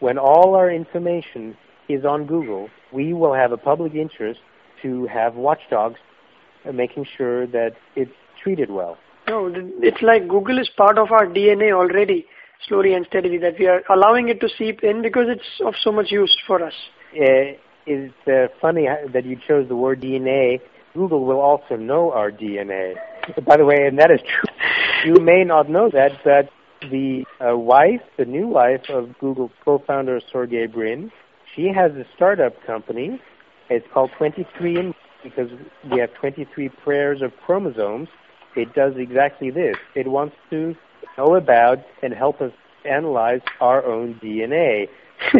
When 0.00 0.18
all 0.18 0.54
our 0.54 0.70
information 0.70 1.56
is 1.88 2.04
on 2.04 2.24
Google, 2.24 2.70
we 2.92 3.12
will 3.12 3.34
have 3.34 3.52
a 3.52 3.58
public 3.58 3.94
interest 3.94 4.40
to 4.82 5.06
have 5.06 5.34
watchdogs 5.34 5.98
uh, 6.66 6.72
making 6.72 7.06
sure 7.16 7.46
that 7.46 7.72
it's 7.94 8.12
treated 8.42 8.70
well. 8.70 8.96
No, 9.28 9.52
it's 9.82 10.02
like 10.02 10.28
Google 10.28 10.58
is 10.58 10.68
part 10.76 10.98
of 10.98 11.10
our 11.10 11.26
DNA 11.26 11.72
already, 11.72 12.26
slowly 12.68 12.94
and 12.94 13.04
steadily, 13.08 13.38
that 13.38 13.58
we 13.58 13.66
are 13.66 13.82
allowing 13.90 14.28
it 14.28 14.40
to 14.40 14.48
seep 14.56 14.84
in 14.84 15.02
because 15.02 15.26
it's 15.28 15.60
of 15.64 15.74
so 15.82 15.90
much 15.90 16.10
use 16.10 16.36
for 16.46 16.62
us. 16.64 16.74
Uh, 17.12 17.58
it's 17.86 18.14
uh, 18.28 18.46
funny 18.60 18.86
that 19.12 19.24
you 19.24 19.36
chose 19.46 19.68
the 19.68 19.76
word 19.76 20.00
DNA. 20.00 20.60
Google 20.94 21.24
will 21.24 21.40
also 21.40 21.76
know 21.76 22.12
our 22.12 22.30
DNA. 22.30 22.94
By 23.44 23.56
the 23.56 23.64
way, 23.64 23.86
and 23.86 23.98
that 23.98 24.10
is 24.10 24.20
true. 24.20 24.54
You 25.04 25.20
may 25.20 25.44
not 25.44 25.68
know 25.68 25.90
that, 25.90 26.12
but 26.24 26.48
the 26.90 27.24
uh, 27.40 27.56
wife, 27.56 28.00
the 28.16 28.24
new 28.24 28.46
wife 28.46 28.88
of 28.88 29.18
Google 29.18 29.50
co-founder 29.64 30.20
Sergey 30.32 30.66
Brin, 30.66 31.10
she 31.54 31.68
has 31.74 31.92
a 31.92 32.04
startup 32.14 32.54
company 32.64 33.20
it's 33.68 33.86
called 33.92 34.10
23 34.18 34.94
because 35.22 35.50
we 35.90 36.00
have 36.00 36.12
23 36.14 36.68
pairs 36.84 37.22
of 37.22 37.32
chromosomes. 37.44 38.08
It 38.54 38.74
does 38.74 38.94
exactly 38.96 39.50
this. 39.50 39.76
It 39.94 40.08
wants 40.08 40.36
to 40.50 40.74
know 41.18 41.34
about 41.34 41.78
and 42.02 42.12
help 42.14 42.40
us 42.40 42.52
analyze 42.84 43.40
our 43.60 43.84
own 43.84 44.14
DNA. 44.22 44.88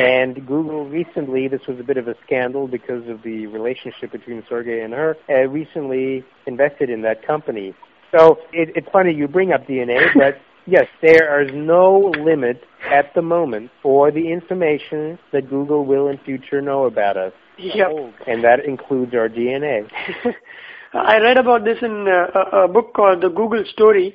and 0.00 0.34
Google 0.46 0.86
recently, 0.86 1.48
this 1.48 1.66
was 1.68 1.78
a 1.78 1.82
bit 1.82 1.96
of 1.98 2.08
a 2.08 2.14
scandal 2.24 2.66
because 2.66 3.06
of 3.08 3.22
the 3.22 3.46
relationship 3.46 4.10
between 4.10 4.42
Sergey 4.48 4.80
and 4.80 4.92
her, 4.94 5.16
uh, 5.28 5.48
recently 5.48 6.24
invested 6.46 6.90
in 6.90 7.02
that 7.02 7.26
company. 7.26 7.74
So 8.16 8.38
it, 8.52 8.70
it's 8.74 8.88
funny 8.90 9.12
you 9.12 9.28
bring 9.28 9.52
up 9.52 9.66
DNA, 9.66 10.08
but 10.14 10.38
yes, 10.66 10.86
there 11.02 11.40
is 11.42 11.50
no 11.54 12.12
limit 12.18 12.62
at 12.90 13.14
the 13.14 13.22
moment 13.22 13.70
for 13.82 14.10
the 14.10 14.32
information 14.32 15.18
that 15.32 15.48
Google 15.48 15.84
will 15.84 16.08
in 16.08 16.18
future 16.18 16.60
know 16.60 16.84
about 16.84 17.16
us. 17.16 17.32
Yep. 17.58 17.88
And 18.26 18.44
that 18.44 18.64
includes 18.64 19.14
our 19.14 19.28
DNA. 19.28 19.88
I 20.94 21.18
read 21.18 21.36
about 21.36 21.64
this 21.64 21.78
in 21.82 22.06
uh, 22.08 22.40
a, 22.52 22.64
a 22.64 22.68
book 22.68 22.94
called 22.94 23.22
The 23.22 23.28
Google 23.28 23.64
Story 23.72 24.14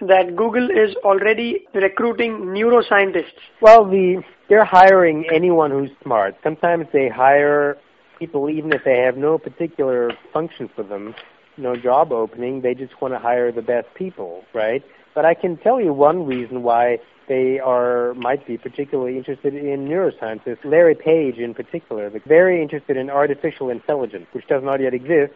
that 0.00 0.34
Google 0.36 0.68
is 0.70 0.96
already 1.04 1.64
recruiting 1.74 2.46
neuroscientists. 2.46 3.38
Well, 3.60 3.84
the 3.84 4.22
they're 4.48 4.64
hiring 4.64 5.24
anyone 5.32 5.70
who's 5.70 5.90
smart. 6.02 6.36
Sometimes 6.42 6.86
they 6.92 7.08
hire 7.08 7.78
people 8.18 8.50
even 8.50 8.72
if 8.72 8.82
they 8.84 8.98
have 8.98 9.16
no 9.16 9.38
particular 9.38 10.10
function 10.32 10.68
for 10.74 10.82
them, 10.82 11.14
no 11.56 11.76
job 11.76 12.12
opening, 12.12 12.60
they 12.60 12.74
just 12.74 13.00
want 13.00 13.14
to 13.14 13.18
hire 13.18 13.52
the 13.52 13.62
best 13.62 13.86
people, 13.94 14.42
right? 14.54 14.82
But 15.14 15.24
I 15.24 15.34
can 15.34 15.56
tell 15.56 15.80
you 15.80 15.92
one 15.92 16.26
reason 16.26 16.62
why 16.62 16.98
they 17.28 17.60
are 17.60 18.14
might 18.14 18.46
be 18.46 18.58
particularly 18.58 19.16
interested 19.16 19.54
in 19.54 19.86
neuroscientists. 19.86 20.64
Larry 20.64 20.94
Page, 20.94 21.36
in 21.36 21.54
particular, 21.54 22.10
very 22.26 22.62
interested 22.62 22.96
in 22.96 23.10
artificial 23.10 23.70
intelligence, 23.70 24.26
which 24.32 24.46
does 24.46 24.62
not 24.62 24.80
yet 24.80 24.94
exist, 24.94 25.32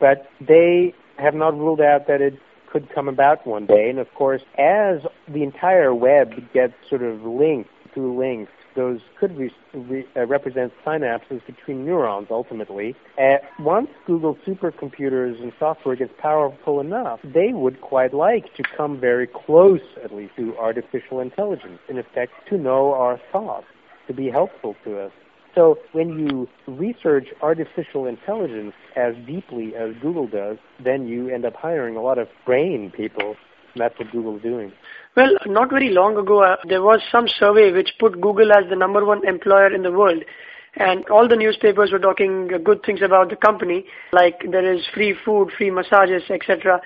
but 0.00 0.30
they 0.40 0.94
have 1.18 1.34
not 1.34 1.56
ruled 1.58 1.80
out 1.80 2.06
that 2.06 2.20
it 2.20 2.38
could 2.70 2.88
come 2.94 3.08
about 3.08 3.46
one 3.46 3.66
day. 3.66 3.88
And 3.90 3.98
of 3.98 4.12
course, 4.14 4.42
as 4.58 5.00
the 5.28 5.42
entire 5.42 5.94
web 5.94 6.34
gets 6.52 6.74
sort 6.88 7.02
of 7.02 7.22
linked 7.24 7.70
through 7.94 8.18
links 8.18 8.52
those 8.76 9.00
could 9.18 9.36
re- 9.36 9.50
re- 9.74 10.06
uh, 10.16 10.26
represent 10.26 10.72
synapses 10.84 11.44
between 11.46 11.84
neurons 11.84 12.28
ultimately. 12.30 12.94
Once 13.58 13.88
Google 14.06 14.36
supercomputers 14.46 15.42
and 15.42 15.52
software 15.58 15.96
gets 15.96 16.12
powerful 16.18 16.80
enough, 16.80 17.20
they 17.24 17.52
would 17.52 17.80
quite 17.80 18.14
like 18.14 18.54
to 18.56 18.62
come 18.76 19.00
very 19.00 19.26
close, 19.26 19.80
at 20.04 20.14
least, 20.14 20.36
to 20.36 20.56
artificial 20.58 21.20
intelligence, 21.20 21.80
in 21.88 21.98
effect, 21.98 22.32
to 22.50 22.58
know 22.58 22.92
our 22.92 23.20
thoughts, 23.32 23.66
to 24.06 24.14
be 24.14 24.28
helpful 24.30 24.76
to 24.84 25.00
us. 25.00 25.12
So 25.54 25.78
when 25.92 26.10
you 26.10 26.48
research 26.66 27.28
artificial 27.40 28.04
intelligence 28.04 28.74
as 28.94 29.14
deeply 29.26 29.74
as 29.74 29.94
Google 30.02 30.26
does, 30.26 30.58
then 30.84 31.08
you 31.08 31.30
end 31.30 31.46
up 31.46 31.54
hiring 31.56 31.96
a 31.96 32.02
lot 32.02 32.18
of 32.18 32.28
brain 32.44 32.92
people. 32.94 33.36
That's 33.76 33.98
what 33.98 34.10
Google's 34.10 34.42
doing. 34.42 34.72
Well, 35.16 35.32
not 35.46 35.70
very 35.70 35.90
long 35.90 36.16
ago, 36.16 36.42
uh, 36.42 36.56
there 36.68 36.82
was 36.82 37.00
some 37.10 37.26
survey 37.28 37.72
which 37.72 37.90
put 37.98 38.20
Google 38.20 38.52
as 38.52 38.68
the 38.68 38.76
number 38.76 39.04
one 39.04 39.26
employer 39.26 39.74
in 39.74 39.82
the 39.82 39.92
world. 39.92 40.22
and 40.76 41.08
all 41.08 41.26
the 41.26 41.36
newspapers 41.36 41.90
were 41.90 41.98
talking 41.98 42.48
good 42.62 42.82
things 42.84 43.00
about 43.02 43.30
the 43.30 43.36
company, 43.36 43.86
like 44.12 44.42
there 44.50 44.74
is 44.74 44.82
free 44.92 45.14
food, 45.24 45.50
free 45.56 45.70
massages, 45.70 46.22
etc. 46.30 46.80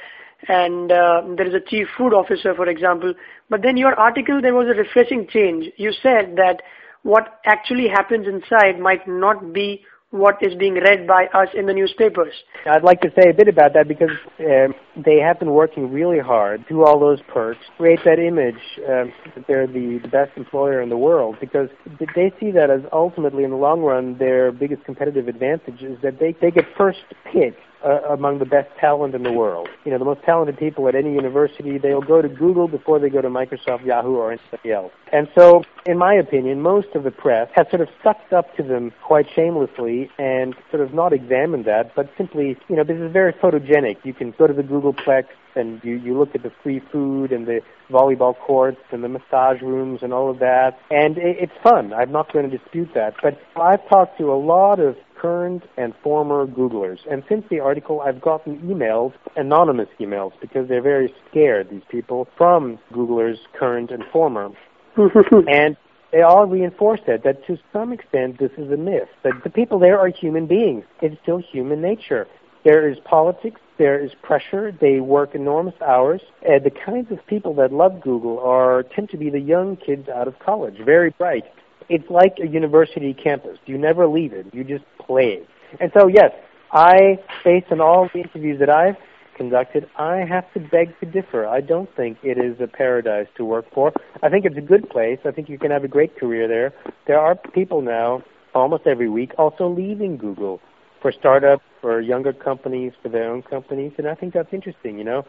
And 0.48 0.92
uh, 0.92 1.22
there 1.37 1.46
is 1.46 1.55
a 1.55 1.61
chief 1.61 1.88
food 1.98 2.14
officer, 2.14 2.55
for 2.55 2.68
example. 2.68 3.14
But 3.48 3.62
then 3.62 3.76
your 3.76 3.94
article, 3.98 4.40
there 4.40 4.55
was 4.55 4.68
a 4.68 4.79
refreshing 4.79 5.26
change. 5.29 5.72
You 5.76 5.92
said 5.92 6.37
that 6.37 6.62
what 7.03 7.40
actually 7.44 7.88
happens 7.88 8.26
inside 8.29 8.79
might 8.79 9.09
not 9.09 9.53
be 9.53 9.85
what 10.10 10.36
is 10.42 10.54
being 10.56 10.74
read 10.74 11.06
by 11.06 11.26
us 11.26 11.48
in 11.54 11.66
the 11.66 11.72
newspapers. 11.72 12.34
I'd 12.66 12.82
like 12.82 13.00
to 13.02 13.10
say 13.16 13.30
a 13.30 13.34
bit 13.34 13.48
about 13.48 13.74
that 13.74 13.86
because 13.86 14.10
um, 14.40 14.74
they 14.96 15.18
have 15.18 15.38
been 15.38 15.52
working 15.52 15.92
really 15.92 16.18
hard 16.18 16.66
to 16.68 16.84
all 16.84 16.98
those 16.98 17.20
perks, 17.28 17.60
create 17.76 18.00
that 18.04 18.18
image 18.18 18.60
um, 18.88 19.12
that 19.34 19.44
they're 19.46 19.66
the, 19.66 20.00
the 20.02 20.08
best 20.08 20.32
employer 20.36 20.82
in 20.82 20.88
the 20.88 20.96
world 20.96 21.36
because 21.40 21.68
they 22.16 22.32
see 22.40 22.50
that 22.50 22.70
as 22.70 22.80
ultimately 22.92 23.44
in 23.44 23.50
the 23.50 23.56
long 23.56 23.82
run 23.82 24.18
their 24.18 24.50
biggest 24.50 24.84
competitive 24.84 25.28
advantage 25.28 25.82
is 25.82 25.96
that 26.02 26.18
they, 26.18 26.34
they 26.40 26.50
get 26.50 26.64
first 26.76 26.98
pick 27.32 27.56
uh, 27.84 28.00
among 28.12 28.38
the 28.38 28.44
best 28.44 28.68
talent 28.78 29.14
in 29.14 29.22
the 29.22 29.32
world. 29.32 29.68
You 29.84 29.92
know, 29.92 29.98
the 29.98 30.04
most 30.04 30.22
talented 30.22 30.58
people 30.58 30.88
at 30.88 30.94
any 30.94 31.12
university, 31.12 31.78
they'll 31.78 32.00
go 32.00 32.20
to 32.22 32.28
Google 32.28 32.68
before 32.68 32.98
they 32.98 33.08
go 33.08 33.20
to 33.20 33.28
Microsoft, 33.28 33.84
Yahoo, 33.84 34.16
or 34.16 34.32
anybody 34.32 34.72
else. 34.72 34.92
And 35.12 35.28
so, 35.36 35.62
in 35.86 35.98
my 35.98 36.14
opinion, 36.14 36.60
most 36.60 36.88
of 36.94 37.04
the 37.04 37.10
press 37.10 37.48
has 37.54 37.68
sort 37.70 37.82
of 37.82 37.88
sucked 38.02 38.32
up 38.32 38.54
to 38.56 38.62
them 38.62 38.92
quite 39.02 39.26
shamelessly 39.34 40.10
and 40.18 40.54
sort 40.70 40.82
of 40.82 40.94
not 40.94 41.12
examined 41.12 41.64
that, 41.64 41.94
but 41.94 42.10
simply, 42.16 42.56
you 42.68 42.76
know, 42.76 42.84
this 42.84 42.98
is 42.98 43.12
very 43.12 43.32
photogenic. 43.32 43.96
You 44.04 44.14
can 44.14 44.34
go 44.38 44.46
to 44.46 44.52
the 44.52 44.62
Googleplex 44.62 45.24
and 45.54 45.80
you, 45.84 45.96
you 45.96 46.18
look 46.18 46.34
at 46.34 46.42
the 46.42 46.52
free 46.62 46.80
food 46.92 47.32
and 47.32 47.46
the 47.46 47.60
volleyball 47.90 48.36
courts 48.36 48.80
and 48.92 49.02
the 49.02 49.08
massage 49.08 49.60
rooms 49.62 50.00
and 50.02 50.12
all 50.12 50.30
of 50.30 50.38
that. 50.38 50.78
And 50.90 51.18
it, 51.18 51.36
it's 51.40 51.52
fun. 51.62 51.92
I'm 51.92 52.12
not 52.12 52.32
going 52.32 52.48
to 52.48 52.56
dispute 52.56 52.90
that. 52.94 53.14
But 53.22 53.40
I've 53.56 53.86
talked 53.88 54.18
to 54.18 54.32
a 54.32 54.38
lot 54.38 54.80
of 54.80 54.96
current 55.20 55.64
and 55.76 55.94
former 56.02 56.46
Googlers. 56.46 56.98
And 57.10 57.22
since 57.28 57.44
the 57.50 57.60
article, 57.60 58.00
I've 58.00 58.20
gotten 58.20 58.58
emails, 58.60 59.12
anonymous 59.36 59.88
emails, 59.98 60.32
because 60.40 60.68
they're 60.68 60.82
very 60.82 61.14
scared, 61.30 61.68
these 61.70 61.82
people, 61.90 62.28
from 62.36 62.78
Googlers, 62.92 63.36
current 63.58 63.90
and 63.90 64.02
former. 64.12 64.50
and 64.96 65.76
they 66.12 66.22
all 66.22 66.46
reinforce 66.46 67.00
that, 67.06 67.22
that 67.24 67.46
to 67.46 67.58
some 67.72 67.92
extent 67.92 68.38
this 68.38 68.50
is 68.58 68.70
a 68.72 68.76
myth, 68.76 69.08
that 69.22 69.44
the 69.44 69.50
people 69.50 69.78
there 69.78 69.98
are 69.98 70.08
human 70.08 70.46
beings. 70.46 70.84
It's 71.00 71.16
still 71.22 71.38
human 71.38 71.80
nature. 71.80 72.26
There 72.64 72.90
is 72.90 72.98
politics, 73.04 73.60
there 73.80 73.98
is 73.98 74.10
pressure, 74.22 74.70
they 74.78 75.00
work 75.00 75.34
enormous 75.34 75.74
hours. 75.80 76.20
And 76.46 76.62
the 76.62 76.70
kinds 76.70 77.10
of 77.10 77.26
people 77.26 77.54
that 77.54 77.72
love 77.72 78.02
Google 78.02 78.38
are 78.40 78.82
tend 78.82 79.08
to 79.08 79.16
be 79.16 79.30
the 79.30 79.40
young 79.40 79.76
kids 79.76 80.06
out 80.06 80.28
of 80.28 80.38
college, 80.38 80.76
very 80.84 81.10
bright. 81.16 81.44
It's 81.88 82.08
like 82.10 82.36
a 82.42 82.46
university 82.46 83.14
campus. 83.14 83.58
You 83.64 83.78
never 83.78 84.06
leave 84.06 84.34
it. 84.34 84.46
You 84.52 84.64
just 84.64 84.84
play. 84.98 85.40
it. 85.40 85.48
And 85.80 85.90
so 85.98 86.08
yes, 86.08 86.30
I 86.72 87.18
based 87.42 87.72
on 87.72 87.80
all 87.80 88.10
the 88.12 88.20
interviews 88.20 88.60
that 88.60 88.68
I've 88.68 88.96
conducted, 89.34 89.88
I 89.96 90.26
have 90.28 90.44
to 90.52 90.60
beg 90.60 90.88
to 91.00 91.06
differ. 91.06 91.46
I 91.46 91.62
don't 91.62 91.88
think 91.96 92.18
it 92.22 92.36
is 92.36 92.60
a 92.60 92.66
paradise 92.66 93.28
to 93.36 93.46
work 93.46 93.64
for. 93.72 93.94
I 94.22 94.28
think 94.28 94.44
it's 94.44 94.58
a 94.58 94.60
good 94.72 94.90
place. 94.90 95.20
I 95.24 95.30
think 95.30 95.48
you 95.48 95.58
can 95.58 95.70
have 95.70 95.84
a 95.84 95.88
great 95.88 96.18
career 96.18 96.46
there. 96.46 96.74
There 97.06 97.18
are 97.18 97.34
people 97.34 97.80
now 97.80 98.22
almost 98.54 98.86
every 98.86 99.08
week 99.08 99.32
also 99.38 99.66
leaving 99.66 100.18
Google 100.18 100.60
for 101.00 101.12
startups, 101.12 101.64
for 101.80 102.00
younger 102.00 102.32
companies, 102.32 102.92
for 103.02 103.08
their 103.08 103.30
own 103.30 103.42
companies, 103.42 103.92
and 103.98 104.08
I 104.08 104.14
think 104.14 104.34
that's 104.34 104.52
interesting. 104.52 104.98
You 104.98 105.04
know, 105.04 105.26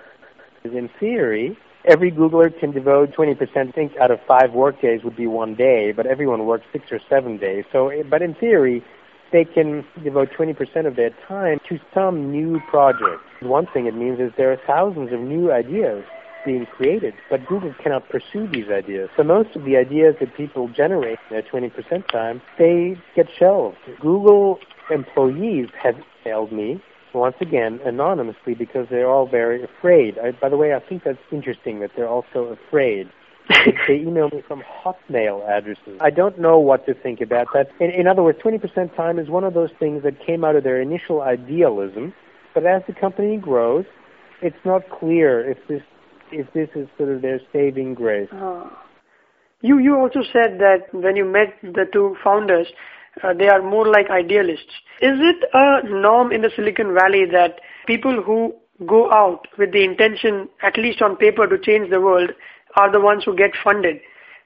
in 0.64 0.90
theory, 1.00 1.58
every 1.86 2.12
Googler 2.12 2.58
can 2.60 2.72
devote 2.72 3.12
20%. 3.14 3.56
I 3.56 3.72
think 3.72 3.94
out 3.98 4.12
of 4.12 4.20
five 4.28 4.54
work 4.54 4.82
days 4.82 5.04
would 5.04 5.16
be 5.16 5.28
one 5.28 5.56
day, 5.56 5.92
but 5.92 6.06
everyone 6.06 6.46
works 6.46 6.66
six 6.72 6.92
or 6.92 7.00
seven 7.10 7.38
days. 7.38 7.66
So, 7.72 7.90
eh, 7.90 8.04
but 8.10 8.22
in 8.22 8.36
theory, 8.36 8.84
they 9.32 9.46
can 9.46 9.86
devote 10.04 10.30
20% 10.38 10.88
of 10.88 10.96
their 10.96 11.12
time 11.28 11.60
to 11.70 11.80
some 11.94 12.32
new 12.32 12.60
project. 12.70 13.22
One 13.42 13.66
thing 13.66 13.86
it 13.86 13.96
means 13.96 14.20
is 14.20 14.32
there 14.38 14.52
are 14.52 14.60
thousands 14.68 15.14
of 15.14 15.20
new 15.20 15.52
ideas 15.52 16.04
being 16.46 16.66
created, 16.66 17.14
but 17.30 17.46
Google 17.46 17.74
cannot 17.82 18.10
pursue 18.10 18.48
these 18.48 18.70
ideas. 18.70 19.10
So 19.16 19.24
most 19.24 19.56
of 19.56 19.64
the 19.64 19.78
ideas 19.78 20.16
that 20.20 20.36
people 20.36 20.68
generate 20.68 21.20
in 21.30 21.36
their 21.36 21.44
20% 21.44 22.08
time, 22.08 22.42
they 22.58 22.98
get 23.16 23.28
shelved. 23.38 23.78
Google 24.00 24.60
employees 24.92 25.68
have 25.82 25.96
emailed 26.26 26.52
me 26.52 26.82
once 27.14 27.36
again 27.42 27.80
anonymously 27.86 28.54
because 28.54 28.88
they're 28.90 29.10
all 29.10 29.28
very 29.28 29.64
afraid. 29.64 30.18
I, 30.18 30.32
by 30.32 30.50
the 30.50 30.58
way, 30.58 30.74
I 30.74 30.80
think 30.80 31.04
that's 31.04 31.20
interesting 31.32 31.80
that 31.80 31.92
they're 31.96 32.08
also 32.08 32.58
afraid. 32.68 33.10
they 33.88 33.96
email 33.96 34.30
me 34.30 34.42
from 34.48 34.62
Hotmail 34.62 35.48
addresses. 35.48 35.98
I 36.00 36.10
don't 36.10 36.40
know 36.40 36.58
what 36.60 36.86
to 36.86 36.94
think 36.94 37.22
about 37.22 37.48
that. 37.54 37.70
In, 37.80 37.90
in 37.90 38.08
other 38.08 38.24
words, 38.24 38.40
20% 38.40 38.96
time 38.96 39.20
is 39.20 39.30
one 39.30 39.44
of 39.44 39.54
those 39.54 39.72
things 39.80 40.04
that 40.04 40.26
came 40.26 40.44
out 40.46 40.56
of 40.56 40.64
their 40.64 40.80
initial 40.80 41.22
idealism, 41.22 42.14
but 42.54 42.66
as 42.66 42.84
the 42.88 42.94
company 42.94 43.38
grows, 43.38 43.86
it's 44.42 44.64
not 44.66 44.90
clear 44.90 45.50
if 45.50 45.58
this 45.68 45.82
if 46.32 46.52
this 46.54 46.70
is 46.76 46.88
sort 46.98 47.10
of 47.10 47.22
their 47.22 47.42
saving 47.52 47.94
grace. 47.94 48.30
Uh, 48.32 48.70
you 49.62 49.80
you 49.80 49.96
also 49.96 50.22
said 50.34 50.60
that 50.60 50.88
when 50.92 51.16
you 51.16 51.26
met 51.26 51.54
the 51.62 51.86
two 51.92 52.16
founders, 52.24 52.68
uh, 53.24 53.34
they 53.34 53.48
are 53.48 53.62
more 53.62 53.88
like 53.88 54.10
idealists. 54.10 54.72
Is 55.02 55.18
it 55.20 55.44
a 55.54 55.88
norm 55.90 56.32
in 56.32 56.42
the 56.42 56.52
Silicon 56.56 56.94
Valley 56.94 57.26
that 57.32 57.60
people 57.88 58.22
who 58.24 58.54
go 58.86 59.12
out 59.12 59.48
with 59.58 59.72
the 59.72 59.84
intention, 59.84 60.50
at 60.64 60.78
least 60.78 61.02
on 61.02 61.18
paper, 61.18 61.48
to 61.48 61.58
change 61.60 61.90
the 61.90 62.02
world 62.02 62.32
are 62.78 62.92
the 62.92 63.02
ones 63.02 63.24
who 63.26 63.36
get 63.36 63.52
funded? 63.64 63.98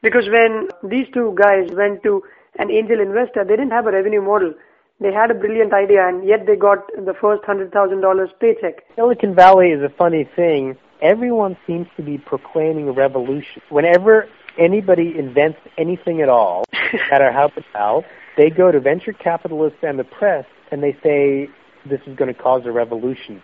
Because 0.02 0.28
when 0.30 0.68
these 0.90 1.08
two 1.14 1.36
guys 1.38 1.70
went 1.74 2.04
to 2.04 2.22
an 2.58 2.72
angel 2.72 3.00
investor, 3.00 3.44
they 3.44 3.56
didn't 3.56 3.72
have 3.72 3.88
a 3.88 3.92
revenue 3.92 4.22
model. 4.22 4.54
They 5.00 5.12
had 5.12 5.30
a 5.30 5.34
brilliant 5.34 5.74
idea 5.74 6.08
and 6.08 6.26
yet 6.26 6.46
they 6.48 6.56
got 6.56 6.88
the 6.96 7.14
first 7.20 7.44
$100,000 7.44 8.28
paycheck. 8.40 8.84
Silicon 8.96 9.36
Valley 9.36 9.68
is 9.70 9.82
a 9.82 9.94
funny 9.98 10.28
thing. 10.36 10.78
Everyone 11.02 11.58
seems 11.68 11.88
to 11.98 12.04
be 12.04 12.18
proclaiming 12.18 12.88
a 12.88 12.94
revolution. 12.94 13.62
Whenever 13.70 14.28
anybody 14.58 15.18
invents 15.18 15.60
anything 15.78 16.22
at 16.22 16.30
all, 16.30 16.66
no 16.74 17.00
matter 17.12 17.32
how 17.32 17.50
banal, 17.50 18.04
they 18.38 18.50
go 18.50 18.72
to 18.72 18.80
venture 18.80 19.14
capitalists 19.14 19.80
and 19.82 20.00
the 20.00 20.04
press 20.04 20.46
and 20.72 20.84
they 20.84 20.98
say 21.04 21.50
this 21.86 22.02
is 22.08 22.16
going 22.16 22.34
to 22.34 22.40
cause 22.40 22.64
a 22.66 22.72
revolution. 22.72 23.42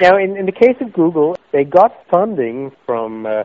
Now, 0.00 0.16
in, 0.16 0.36
in 0.36 0.46
the 0.46 0.52
case 0.52 0.76
of 0.80 0.92
Google, 0.92 1.36
they 1.52 1.64
got 1.64 1.94
funding 2.10 2.72
from 2.84 3.26
uh, 3.26 3.44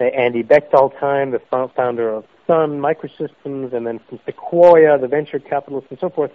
Andy 0.00 0.42
Bechtolsheim, 0.42 1.32
the 1.32 1.40
founder 1.74 2.10
of 2.10 2.24
Sun 2.46 2.80
Microsystems, 2.80 3.72
and 3.72 3.86
then 3.86 4.00
from 4.08 4.20
Sequoia, 4.26 4.98
the 4.98 5.08
venture 5.08 5.38
capitalists, 5.38 5.90
and 5.90 5.98
so 5.98 6.10
forth, 6.10 6.30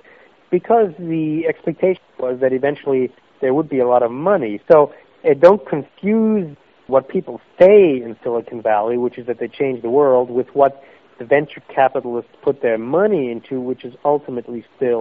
because 0.50 0.92
the 1.00 1.46
expectation 1.48 2.02
was 2.20 2.40
that 2.40 2.52
eventually 2.54 3.12
there 3.42 3.54
would 3.54 3.70
be 3.70 3.80
a 3.80 3.88
lot 3.88 4.04
of 4.04 4.12
money. 4.12 4.60
So 4.72 4.94
uh, 5.24 5.34
don't 5.34 5.66
confuse 5.68 6.56
what 6.88 7.08
people 7.08 7.42
say 7.60 8.02
in 8.02 8.18
Silicon 8.24 8.62
Valley, 8.62 8.98
which 8.98 9.18
is 9.18 9.28
that 9.28 9.40
they 9.40 9.48
change 9.48 9.82
the 9.82 9.90
world, 9.90 10.30
with 10.30 10.48
what 10.54 10.84
the 11.20 11.26
venture 11.26 11.62
capitalists 11.74 12.32
put 12.42 12.62
their 12.62 12.78
money 12.78 13.32
into, 13.32 13.60
which 13.62 13.86
is 13.86 13.94
ultimately 14.04 14.66
still 14.76 15.00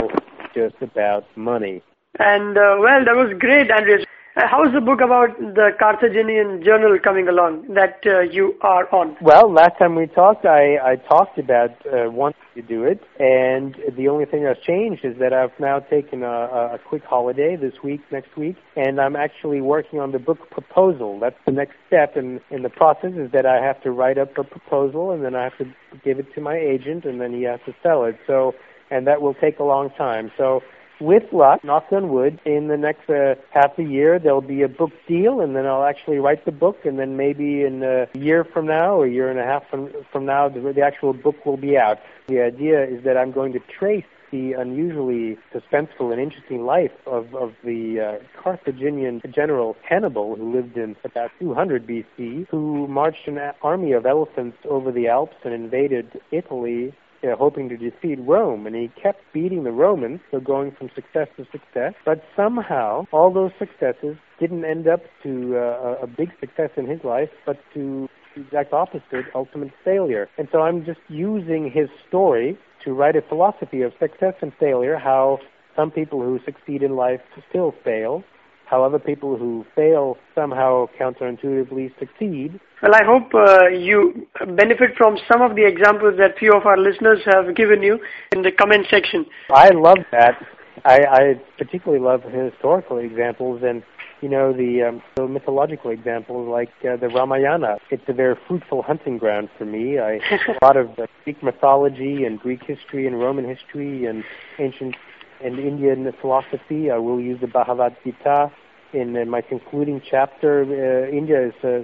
just 0.55 0.77
about 0.81 1.25
money. 1.37 1.83
And 2.19 2.57
uh, 2.59 2.77
well, 2.79 3.05
that 3.05 3.17
was 3.17 3.33
great, 3.39 3.71
Andreas. 3.71 4.05
Uh, 4.35 4.41
how's 4.51 4.73
the 4.73 4.81
book 4.81 5.01
about 5.05 5.29
the 5.39 5.73
Carthaginian 5.79 6.65
journal 6.65 6.99
coming 7.05 7.29
along 7.29 7.67
that 7.75 8.01
uh, 8.07 8.21
you 8.21 8.55
are 8.63 8.89
on? 8.91 9.15
Well, 9.21 9.53
last 9.53 9.79
time 9.79 9.95
we 9.95 10.07
talked, 10.07 10.47
I, 10.47 10.79
I 10.79 10.97
talked 10.97 11.39
about 11.39 11.73
uh, 11.85 12.11
wanting 12.11 12.41
to 12.55 12.63
do 12.63 12.83
it, 12.85 13.03
and 13.19 13.77
the 13.95 14.09
only 14.09 14.25
thing 14.25 14.45
that's 14.45 14.59
changed 14.65 15.05
is 15.05 15.19
that 15.19 15.35
I've 15.35 15.53
now 15.61 15.81
taken 15.81 16.23
a, 16.23 16.77
a 16.77 16.79
quick 16.89 17.05
holiday 17.05 17.57
this 17.57 17.75
week, 17.85 18.01
next 18.11 18.35
week, 18.35 18.57
and 18.75 18.99
I'm 18.99 19.17
actually 19.17 19.61
working 19.61 20.01
on 20.01 20.13
the 20.13 20.19
book 20.19 20.39
proposal. 20.51 21.21
That's 21.21 21.37
the 21.45 21.53
next 21.53 21.75
step 21.87 22.17
in, 22.17 22.41
in 22.51 22.63
the 22.63 22.71
process 22.71 23.13
is 23.15 23.31
that 23.33 23.45
I 23.45 23.63
have 23.63 23.83
to 23.83 23.91
write 23.91 24.17
up 24.17 24.39
a 24.39 24.45
proposal, 24.45 25.11
and 25.11 25.23
then 25.23 25.35
I 25.35 25.45
have 25.45 25.59
to 25.59 25.67
give 26.03 26.19
it 26.19 26.35
to 26.37 26.41
my 26.41 26.57
agent, 26.57 27.05
and 27.05 27.21
then 27.21 27.35
he 27.35 27.43
has 27.43 27.61
to 27.67 27.75
sell 27.83 28.05
it. 28.05 28.17
So, 28.27 28.55
and 28.91 29.07
that 29.07 29.21
will 29.21 29.35
take 29.35 29.59
a 29.59 29.65
long 29.65 29.91
time. 29.91 30.33
So 30.39 30.63
with 31.03 31.33
luck, 31.33 31.63
knock 31.65 31.87
on 31.91 32.09
wood, 32.11 32.41
in 32.45 32.69
the 32.69 32.77
next 32.77 33.11
uh, 33.11 33.35
half 33.51 33.79
a 33.79 33.83
year, 33.83 34.19
there'll 34.19 34.41
be 34.41 34.63
a 34.63 34.69
book 34.69 34.93
deal, 35.07 35.41
and 35.41 35.55
then 35.57 35.67
I'll 35.67 35.85
actually 35.85 36.19
write 36.19 36.45
the 36.45 36.53
book, 36.53 36.85
and 36.85 36.99
then 36.99 37.17
maybe 37.17 37.65
in 37.65 37.83
a 37.83 38.09
year 38.17 38.45
from 38.45 38.67
now, 38.67 39.01
or 39.01 39.07
a 39.07 39.11
year 39.11 39.29
and 39.29 39.39
a 39.39 39.45
half 39.45 39.69
from, 39.69 39.91
from 40.11 40.25
now, 40.25 40.49
the, 40.49 40.61
the 40.73 40.83
actual 40.83 41.13
book 41.13 41.45
will 41.45 41.57
be 41.57 41.77
out. 41.77 41.99
The 42.29 42.41
idea 42.41 42.85
is 42.85 43.05
that 43.05 43.17
I'm 43.17 43.33
going 43.33 43.53
to 43.53 43.61
trace 43.61 44.05
the 44.31 44.55
unusually 44.55 45.37
suspenseful 45.53 46.11
and 46.11 46.21
interesting 46.21 46.65
life 46.65 46.93
of, 47.07 47.35
of 47.35 47.53
the 47.63 48.01
uh, 48.01 48.41
Carthaginian 48.43 49.21
general 49.31 49.77
Hannibal, 49.83 50.37
who 50.37 50.55
lived 50.55 50.77
in 50.79 50.97
about 51.05 51.31
200 51.39 51.87
BC, 51.87 52.49
who 52.49 52.89
marched 52.89 53.29
an 53.29 53.39
army 53.61 53.93
of 53.93 54.07
elephants 54.07 54.57
over 54.65 54.91
the 54.91 55.07
Alps 55.07 55.37
and 55.45 55.53
invaded 55.53 56.21
Italy 56.31 56.95
you 57.23 57.29
know, 57.31 57.37
hoping 57.37 57.69
to 57.69 57.77
defeat 57.77 58.19
Rome, 58.21 58.67
and 58.67 58.75
he 58.75 58.91
kept 59.01 59.21
beating 59.33 59.65
the 59.65 59.71
Romans, 59.71 60.21
so 60.31 60.41
going 60.41 60.73
from 60.73 60.91
success 60.95 61.29
to 61.37 61.47
success. 61.53 61.95
But 62.05 62.25
somehow, 62.35 63.07
all 63.13 63.33
those 63.33 63.53
successes 63.59 64.17
didn't 64.41 64.65
end 64.65 64.89
up 64.89 65.03
to 65.23 65.57
uh, 65.57 65.99
a 66.03 66.07
big 66.07 66.33
success 66.41 66.71
in 66.77 66.87
his 66.87 67.05
life, 67.05 67.31
but 67.47 67.59
to 67.75 68.09
the 68.35 68.41
exact 68.43 68.73
opposite, 68.73 69.27
ultimate 69.35 69.73
failure. 69.85 70.29
And 70.37 70.49
so 70.51 70.63
I'm 70.63 70.85
just 70.85 71.01
using 71.09 71.71
his 71.71 71.89
story 72.09 72.59
to 72.85 72.93
write 72.93 73.15
a 73.15 73.23
philosophy 73.23 73.83
of 73.83 73.93
success 74.01 74.35
and 74.41 74.53
failure, 74.59 74.97
how 74.97 75.39
some 75.77 75.91
people 75.91 76.21
who 76.21 76.41
succeed 76.45 76.83
in 76.83 76.97
life 76.97 77.21
still 77.49 77.75
fail, 77.85 78.25
how 78.73 78.83
other 78.83 78.99
people 78.99 79.37
who 79.37 79.67
fail 79.77 80.17
somehow 80.35 80.87
counterintuitively 80.99 81.93
succeed. 81.99 82.59
Well, 82.83 82.95
I 82.95 83.05
hope 83.05 83.35
uh, 83.35 83.69
you 83.69 84.27
benefit 84.57 84.97
from 84.97 85.19
some 85.31 85.43
of 85.43 85.57
the 85.57 85.67
examples 85.67 86.15
that 86.19 86.39
few 86.39 86.53
of 86.53 86.65
our 86.65 86.79
listeners 86.79 87.19
have 87.27 87.55
given 87.55 87.83
you 87.83 88.01
in 88.35 88.41
the 88.41 88.51
comment 88.51 88.87
section. 88.91 89.27
I 89.51 89.69
love 89.75 89.99
that. 90.11 90.43
I, 90.87 91.01
I 91.05 91.41
particularly 91.59 92.03
love 92.03 92.23
historical 92.23 92.97
examples 92.97 93.63
and 93.63 93.83
you 94.23 94.29
know 94.31 94.55
the, 94.55 94.89
um, 94.89 95.03
the 95.17 95.29
mythological 95.29 95.91
examples 95.91 96.49
like 96.49 96.71
uh, 96.89 96.97
the 96.97 97.09
Ramayana. 97.09 97.77
It's 97.91 98.05
a 98.09 98.15
very 98.15 98.37
fruitful 98.49 98.83
hunting 98.83 99.19
ground 99.19 99.51
for 99.59 99.67
me. 99.67 99.99
I 99.99 100.13
a 100.49 100.65
lot 100.65 100.79
of 100.79 100.99
uh, 100.99 101.07
Greek 101.25 101.43
mythology 101.43 102.25
and 102.25 102.41
Greek 102.41 102.63
history 102.65 103.07
and 103.07 103.21
Roman 103.21 103.45
history 103.45 104.07
and 104.07 104.25
ancient 104.59 104.97
and 105.45 105.59
Indian 105.59 106.11
philosophy. 106.21 106.91
I 106.91 106.97
will 106.99 107.21
use 107.21 107.41
the 107.41 107.49
Bhagavad 107.49 107.97
Gita 108.03 108.51
in, 108.93 109.17
in 109.17 109.29
my 109.31 109.41
concluding 109.41 110.01
chapter. 110.09 110.63
Uh, 110.63 111.11
India 111.11 111.49
is, 111.49 111.55
uh, 111.65 111.83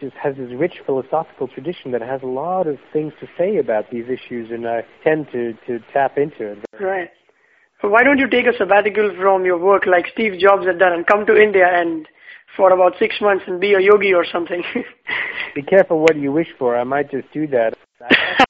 just 0.00 0.16
has 0.16 0.36
this 0.36 0.50
rich 0.56 0.80
philosophical 0.84 1.48
tradition 1.48 1.92
that 1.92 2.02
has 2.02 2.22
a 2.22 2.26
lot 2.26 2.66
of 2.66 2.78
things 2.92 3.12
to 3.20 3.26
say 3.38 3.56
about 3.58 3.90
these 3.90 4.06
issues, 4.06 4.50
and 4.50 4.66
I 4.66 4.84
tend 5.04 5.28
to 5.32 5.54
to 5.66 5.78
tap 5.92 6.18
into 6.18 6.52
it. 6.52 6.58
Right. 6.80 7.10
Why 7.82 8.04
don't 8.04 8.18
you 8.18 8.28
take 8.28 8.46
a 8.46 8.56
sabbatical 8.56 9.12
from 9.20 9.44
your 9.44 9.58
work 9.58 9.86
like 9.86 10.06
Steve 10.12 10.38
Jobs 10.38 10.66
had 10.66 10.78
done 10.78 10.92
and 10.92 11.04
come 11.04 11.26
to 11.26 11.36
India 11.36 11.66
and 11.68 12.06
for 12.56 12.72
about 12.72 12.94
six 12.98 13.16
months 13.20 13.44
and 13.48 13.60
be 13.60 13.72
a 13.72 13.80
yogi 13.80 14.14
or 14.14 14.24
something? 14.24 14.62
be 15.54 15.62
careful 15.62 15.98
what 15.98 16.16
you 16.16 16.30
wish 16.30 16.46
for. 16.58 16.78
I 16.78 16.84
might 16.84 17.10
just 17.10 17.32
do 17.32 17.48
that. 17.48 17.74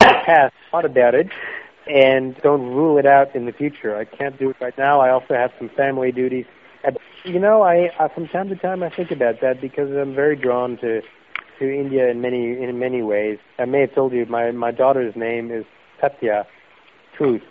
I 0.03 0.23
have 0.27 0.53
thought 0.71 0.85
about 0.85 1.14
it 1.14 1.29
and 1.87 2.37
don't 2.42 2.61
rule 2.61 2.99
it 2.99 3.07
out 3.07 3.35
in 3.35 3.47
the 3.47 3.53
future. 3.53 3.97
I 3.97 4.05
can't 4.05 4.38
do 4.38 4.51
it 4.51 4.57
right 4.61 4.77
now. 4.77 5.01
I 5.01 5.11
also 5.11 5.35
have 5.35 5.51
some 5.59 5.71
family 5.77 6.12
duties. 6.12 6.47
You 7.25 7.38
know, 7.38 7.62
I, 7.62 7.90
I 7.99 8.09
from 8.12 8.29
time 8.29 8.49
to 8.49 8.57
time 8.57 8.83
I 8.83 8.90
think 8.90 9.11
about 9.11 9.37
that 9.42 9.61
because 9.61 9.90
I'm 9.90 10.14
very 10.14 10.37
drawn 10.37 10.77
to 10.79 11.01
to 11.59 11.71
India 11.73 12.11
in 12.11 12.21
many 12.21 12.61
in 12.61 12.79
many 12.79 13.03
ways. 13.03 13.38
I 13.59 13.64
may 13.64 13.83
have 13.83 13.95
told 13.95 14.12
you 14.12 14.27
my 14.27 14.51
my 14.51 14.73
daughter's 14.73 15.14
name 15.14 15.51
is 15.51 15.64
Satya, 16.01 16.47
truth. 17.16 17.42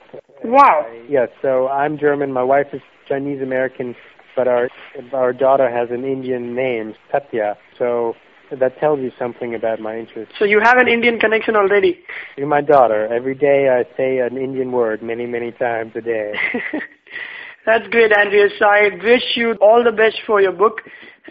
Wow. 0.44 0.86
Uh, 0.88 0.94
yes, 1.10 1.30
so 1.42 1.68
I'm 1.70 1.98
German. 1.98 2.34
My 2.34 2.44
wife 2.44 2.68
is 2.74 2.82
Chinese 3.08 3.42
American, 3.42 3.96
but 4.36 4.48
our 4.48 4.70
our 5.14 5.32
daughter 5.32 5.70
has 5.70 5.90
an 5.92 6.04
Indian 6.04 6.54
name, 6.54 6.94
Satya. 7.12 7.58
So 7.78 8.16
that 8.52 8.78
tells 8.80 9.00
you 9.00 9.12
something 9.18 9.56
about 9.56 9.80
my 9.80 9.98
interest. 9.98 10.34
So 10.38 10.44
you 10.44 10.60
have 10.62 10.78
an 10.78 10.90
Indian 10.90 11.20
connection 11.20 11.56
already. 11.56 12.00
You're 12.36 12.48
my 12.48 12.62
daughter. 12.62 13.08
Every 13.08 13.36
day 13.36 13.70
I 13.70 13.86
say 13.96 14.18
an 14.18 14.38
Indian 14.38 14.74
word 14.74 15.02
many 15.02 15.26
many 15.26 15.52
times 15.54 15.94
a 15.96 16.02
day. 16.02 16.34
That's 17.66 17.88
great, 17.90 18.12
Andreas. 18.12 18.54
I 18.62 18.90
wish 19.04 19.24
you 19.36 19.54
all 19.62 19.84
the 19.84 19.92
best 19.92 20.18
for 20.26 20.42
your 20.42 20.52
book, 20.52 20.82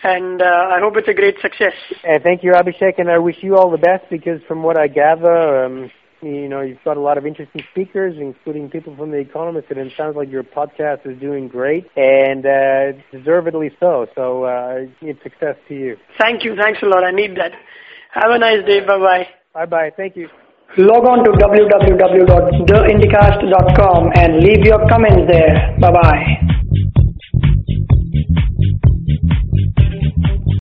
and 0.02 0.40
uh, 0.40 0.44
I 0.44 0.78
hope 0.80 0.96
it's 0.96 1.08
a 1.08 1.14
great 1.14 1.36
success. 1.42 1.74
Uh, 2.04 2.18
thank 2.22 2.42
you, 2.44 2.52
Abhishek, 2.52 2.98
and 2.98 3.10
I 3.10 3.18
wish 3.18 3.36
you 3.42 3.56
all 3.56 3.70
the 3.70 3.78
best 3.78 4.04
because 4.10 4.40
from 4.46 4.62
what 4.62 4.78
I 4.78 4.86
gather, 4.86 5.64
um, 5.64 5.90
you 6.22 6.48
know, 6.48 6.60
you've 6.60 6.82
got 6.84 6.96
a 6.96 7.00
lot 7.00 7.18
of 7.18 7.26
interesting 7.26 7.62
speakers, 7.72 8.14
including 8.18 8.70
people 8.70 8.94
from 8.96 9.10
The 9.10 9.16
Economist, 9.18 9.68
and 9.70 9.78
it 9.80 9.92
sounds 9.96 10.16
like 10.16 10.30
your 10.30 10.44
podcast 10.44 11.04
is 11.10 11.18
doing 11.18 11.48
great, 11.48 11.86
and 11.96 12.46
uh, 12.46 12.92
deservedly 13.10 13.70
so. 13.80 14.06
So, 14.14 14.44
uh, 14.44 14.86
it's 15.00 15.22
success 15.22 15.56
to 15.68 15.74
you. 15.74 15.96
Thank 16.18 16.44
you. 16.44 16.54
Thanks 16.54 16.80
a 16.82 16.86
lot. 16.86 17.02
I 17.04 17.10
need 17.10 17.36
that. 17.38 17.52
Have 18.12 18.30
a 18.30 18.38
nice 18.38 18.64
day. 18.66 18.80
Bye-bye. 18.80 19.26
Bye-bye. 19.54 19.90
Thank 19.96 20.16
you. 20.16 20.28
Log 20.78 21.04
on 21.04 21.24
to 21.24 21.32
www.theindicast.com 21.32 24.12
and 24.14 24.38
leave 24.38 24.64
your 24.64 24.78
comments 24.88 25.26
there. 25.28 25.74
Bye-bye. 25.80 26.38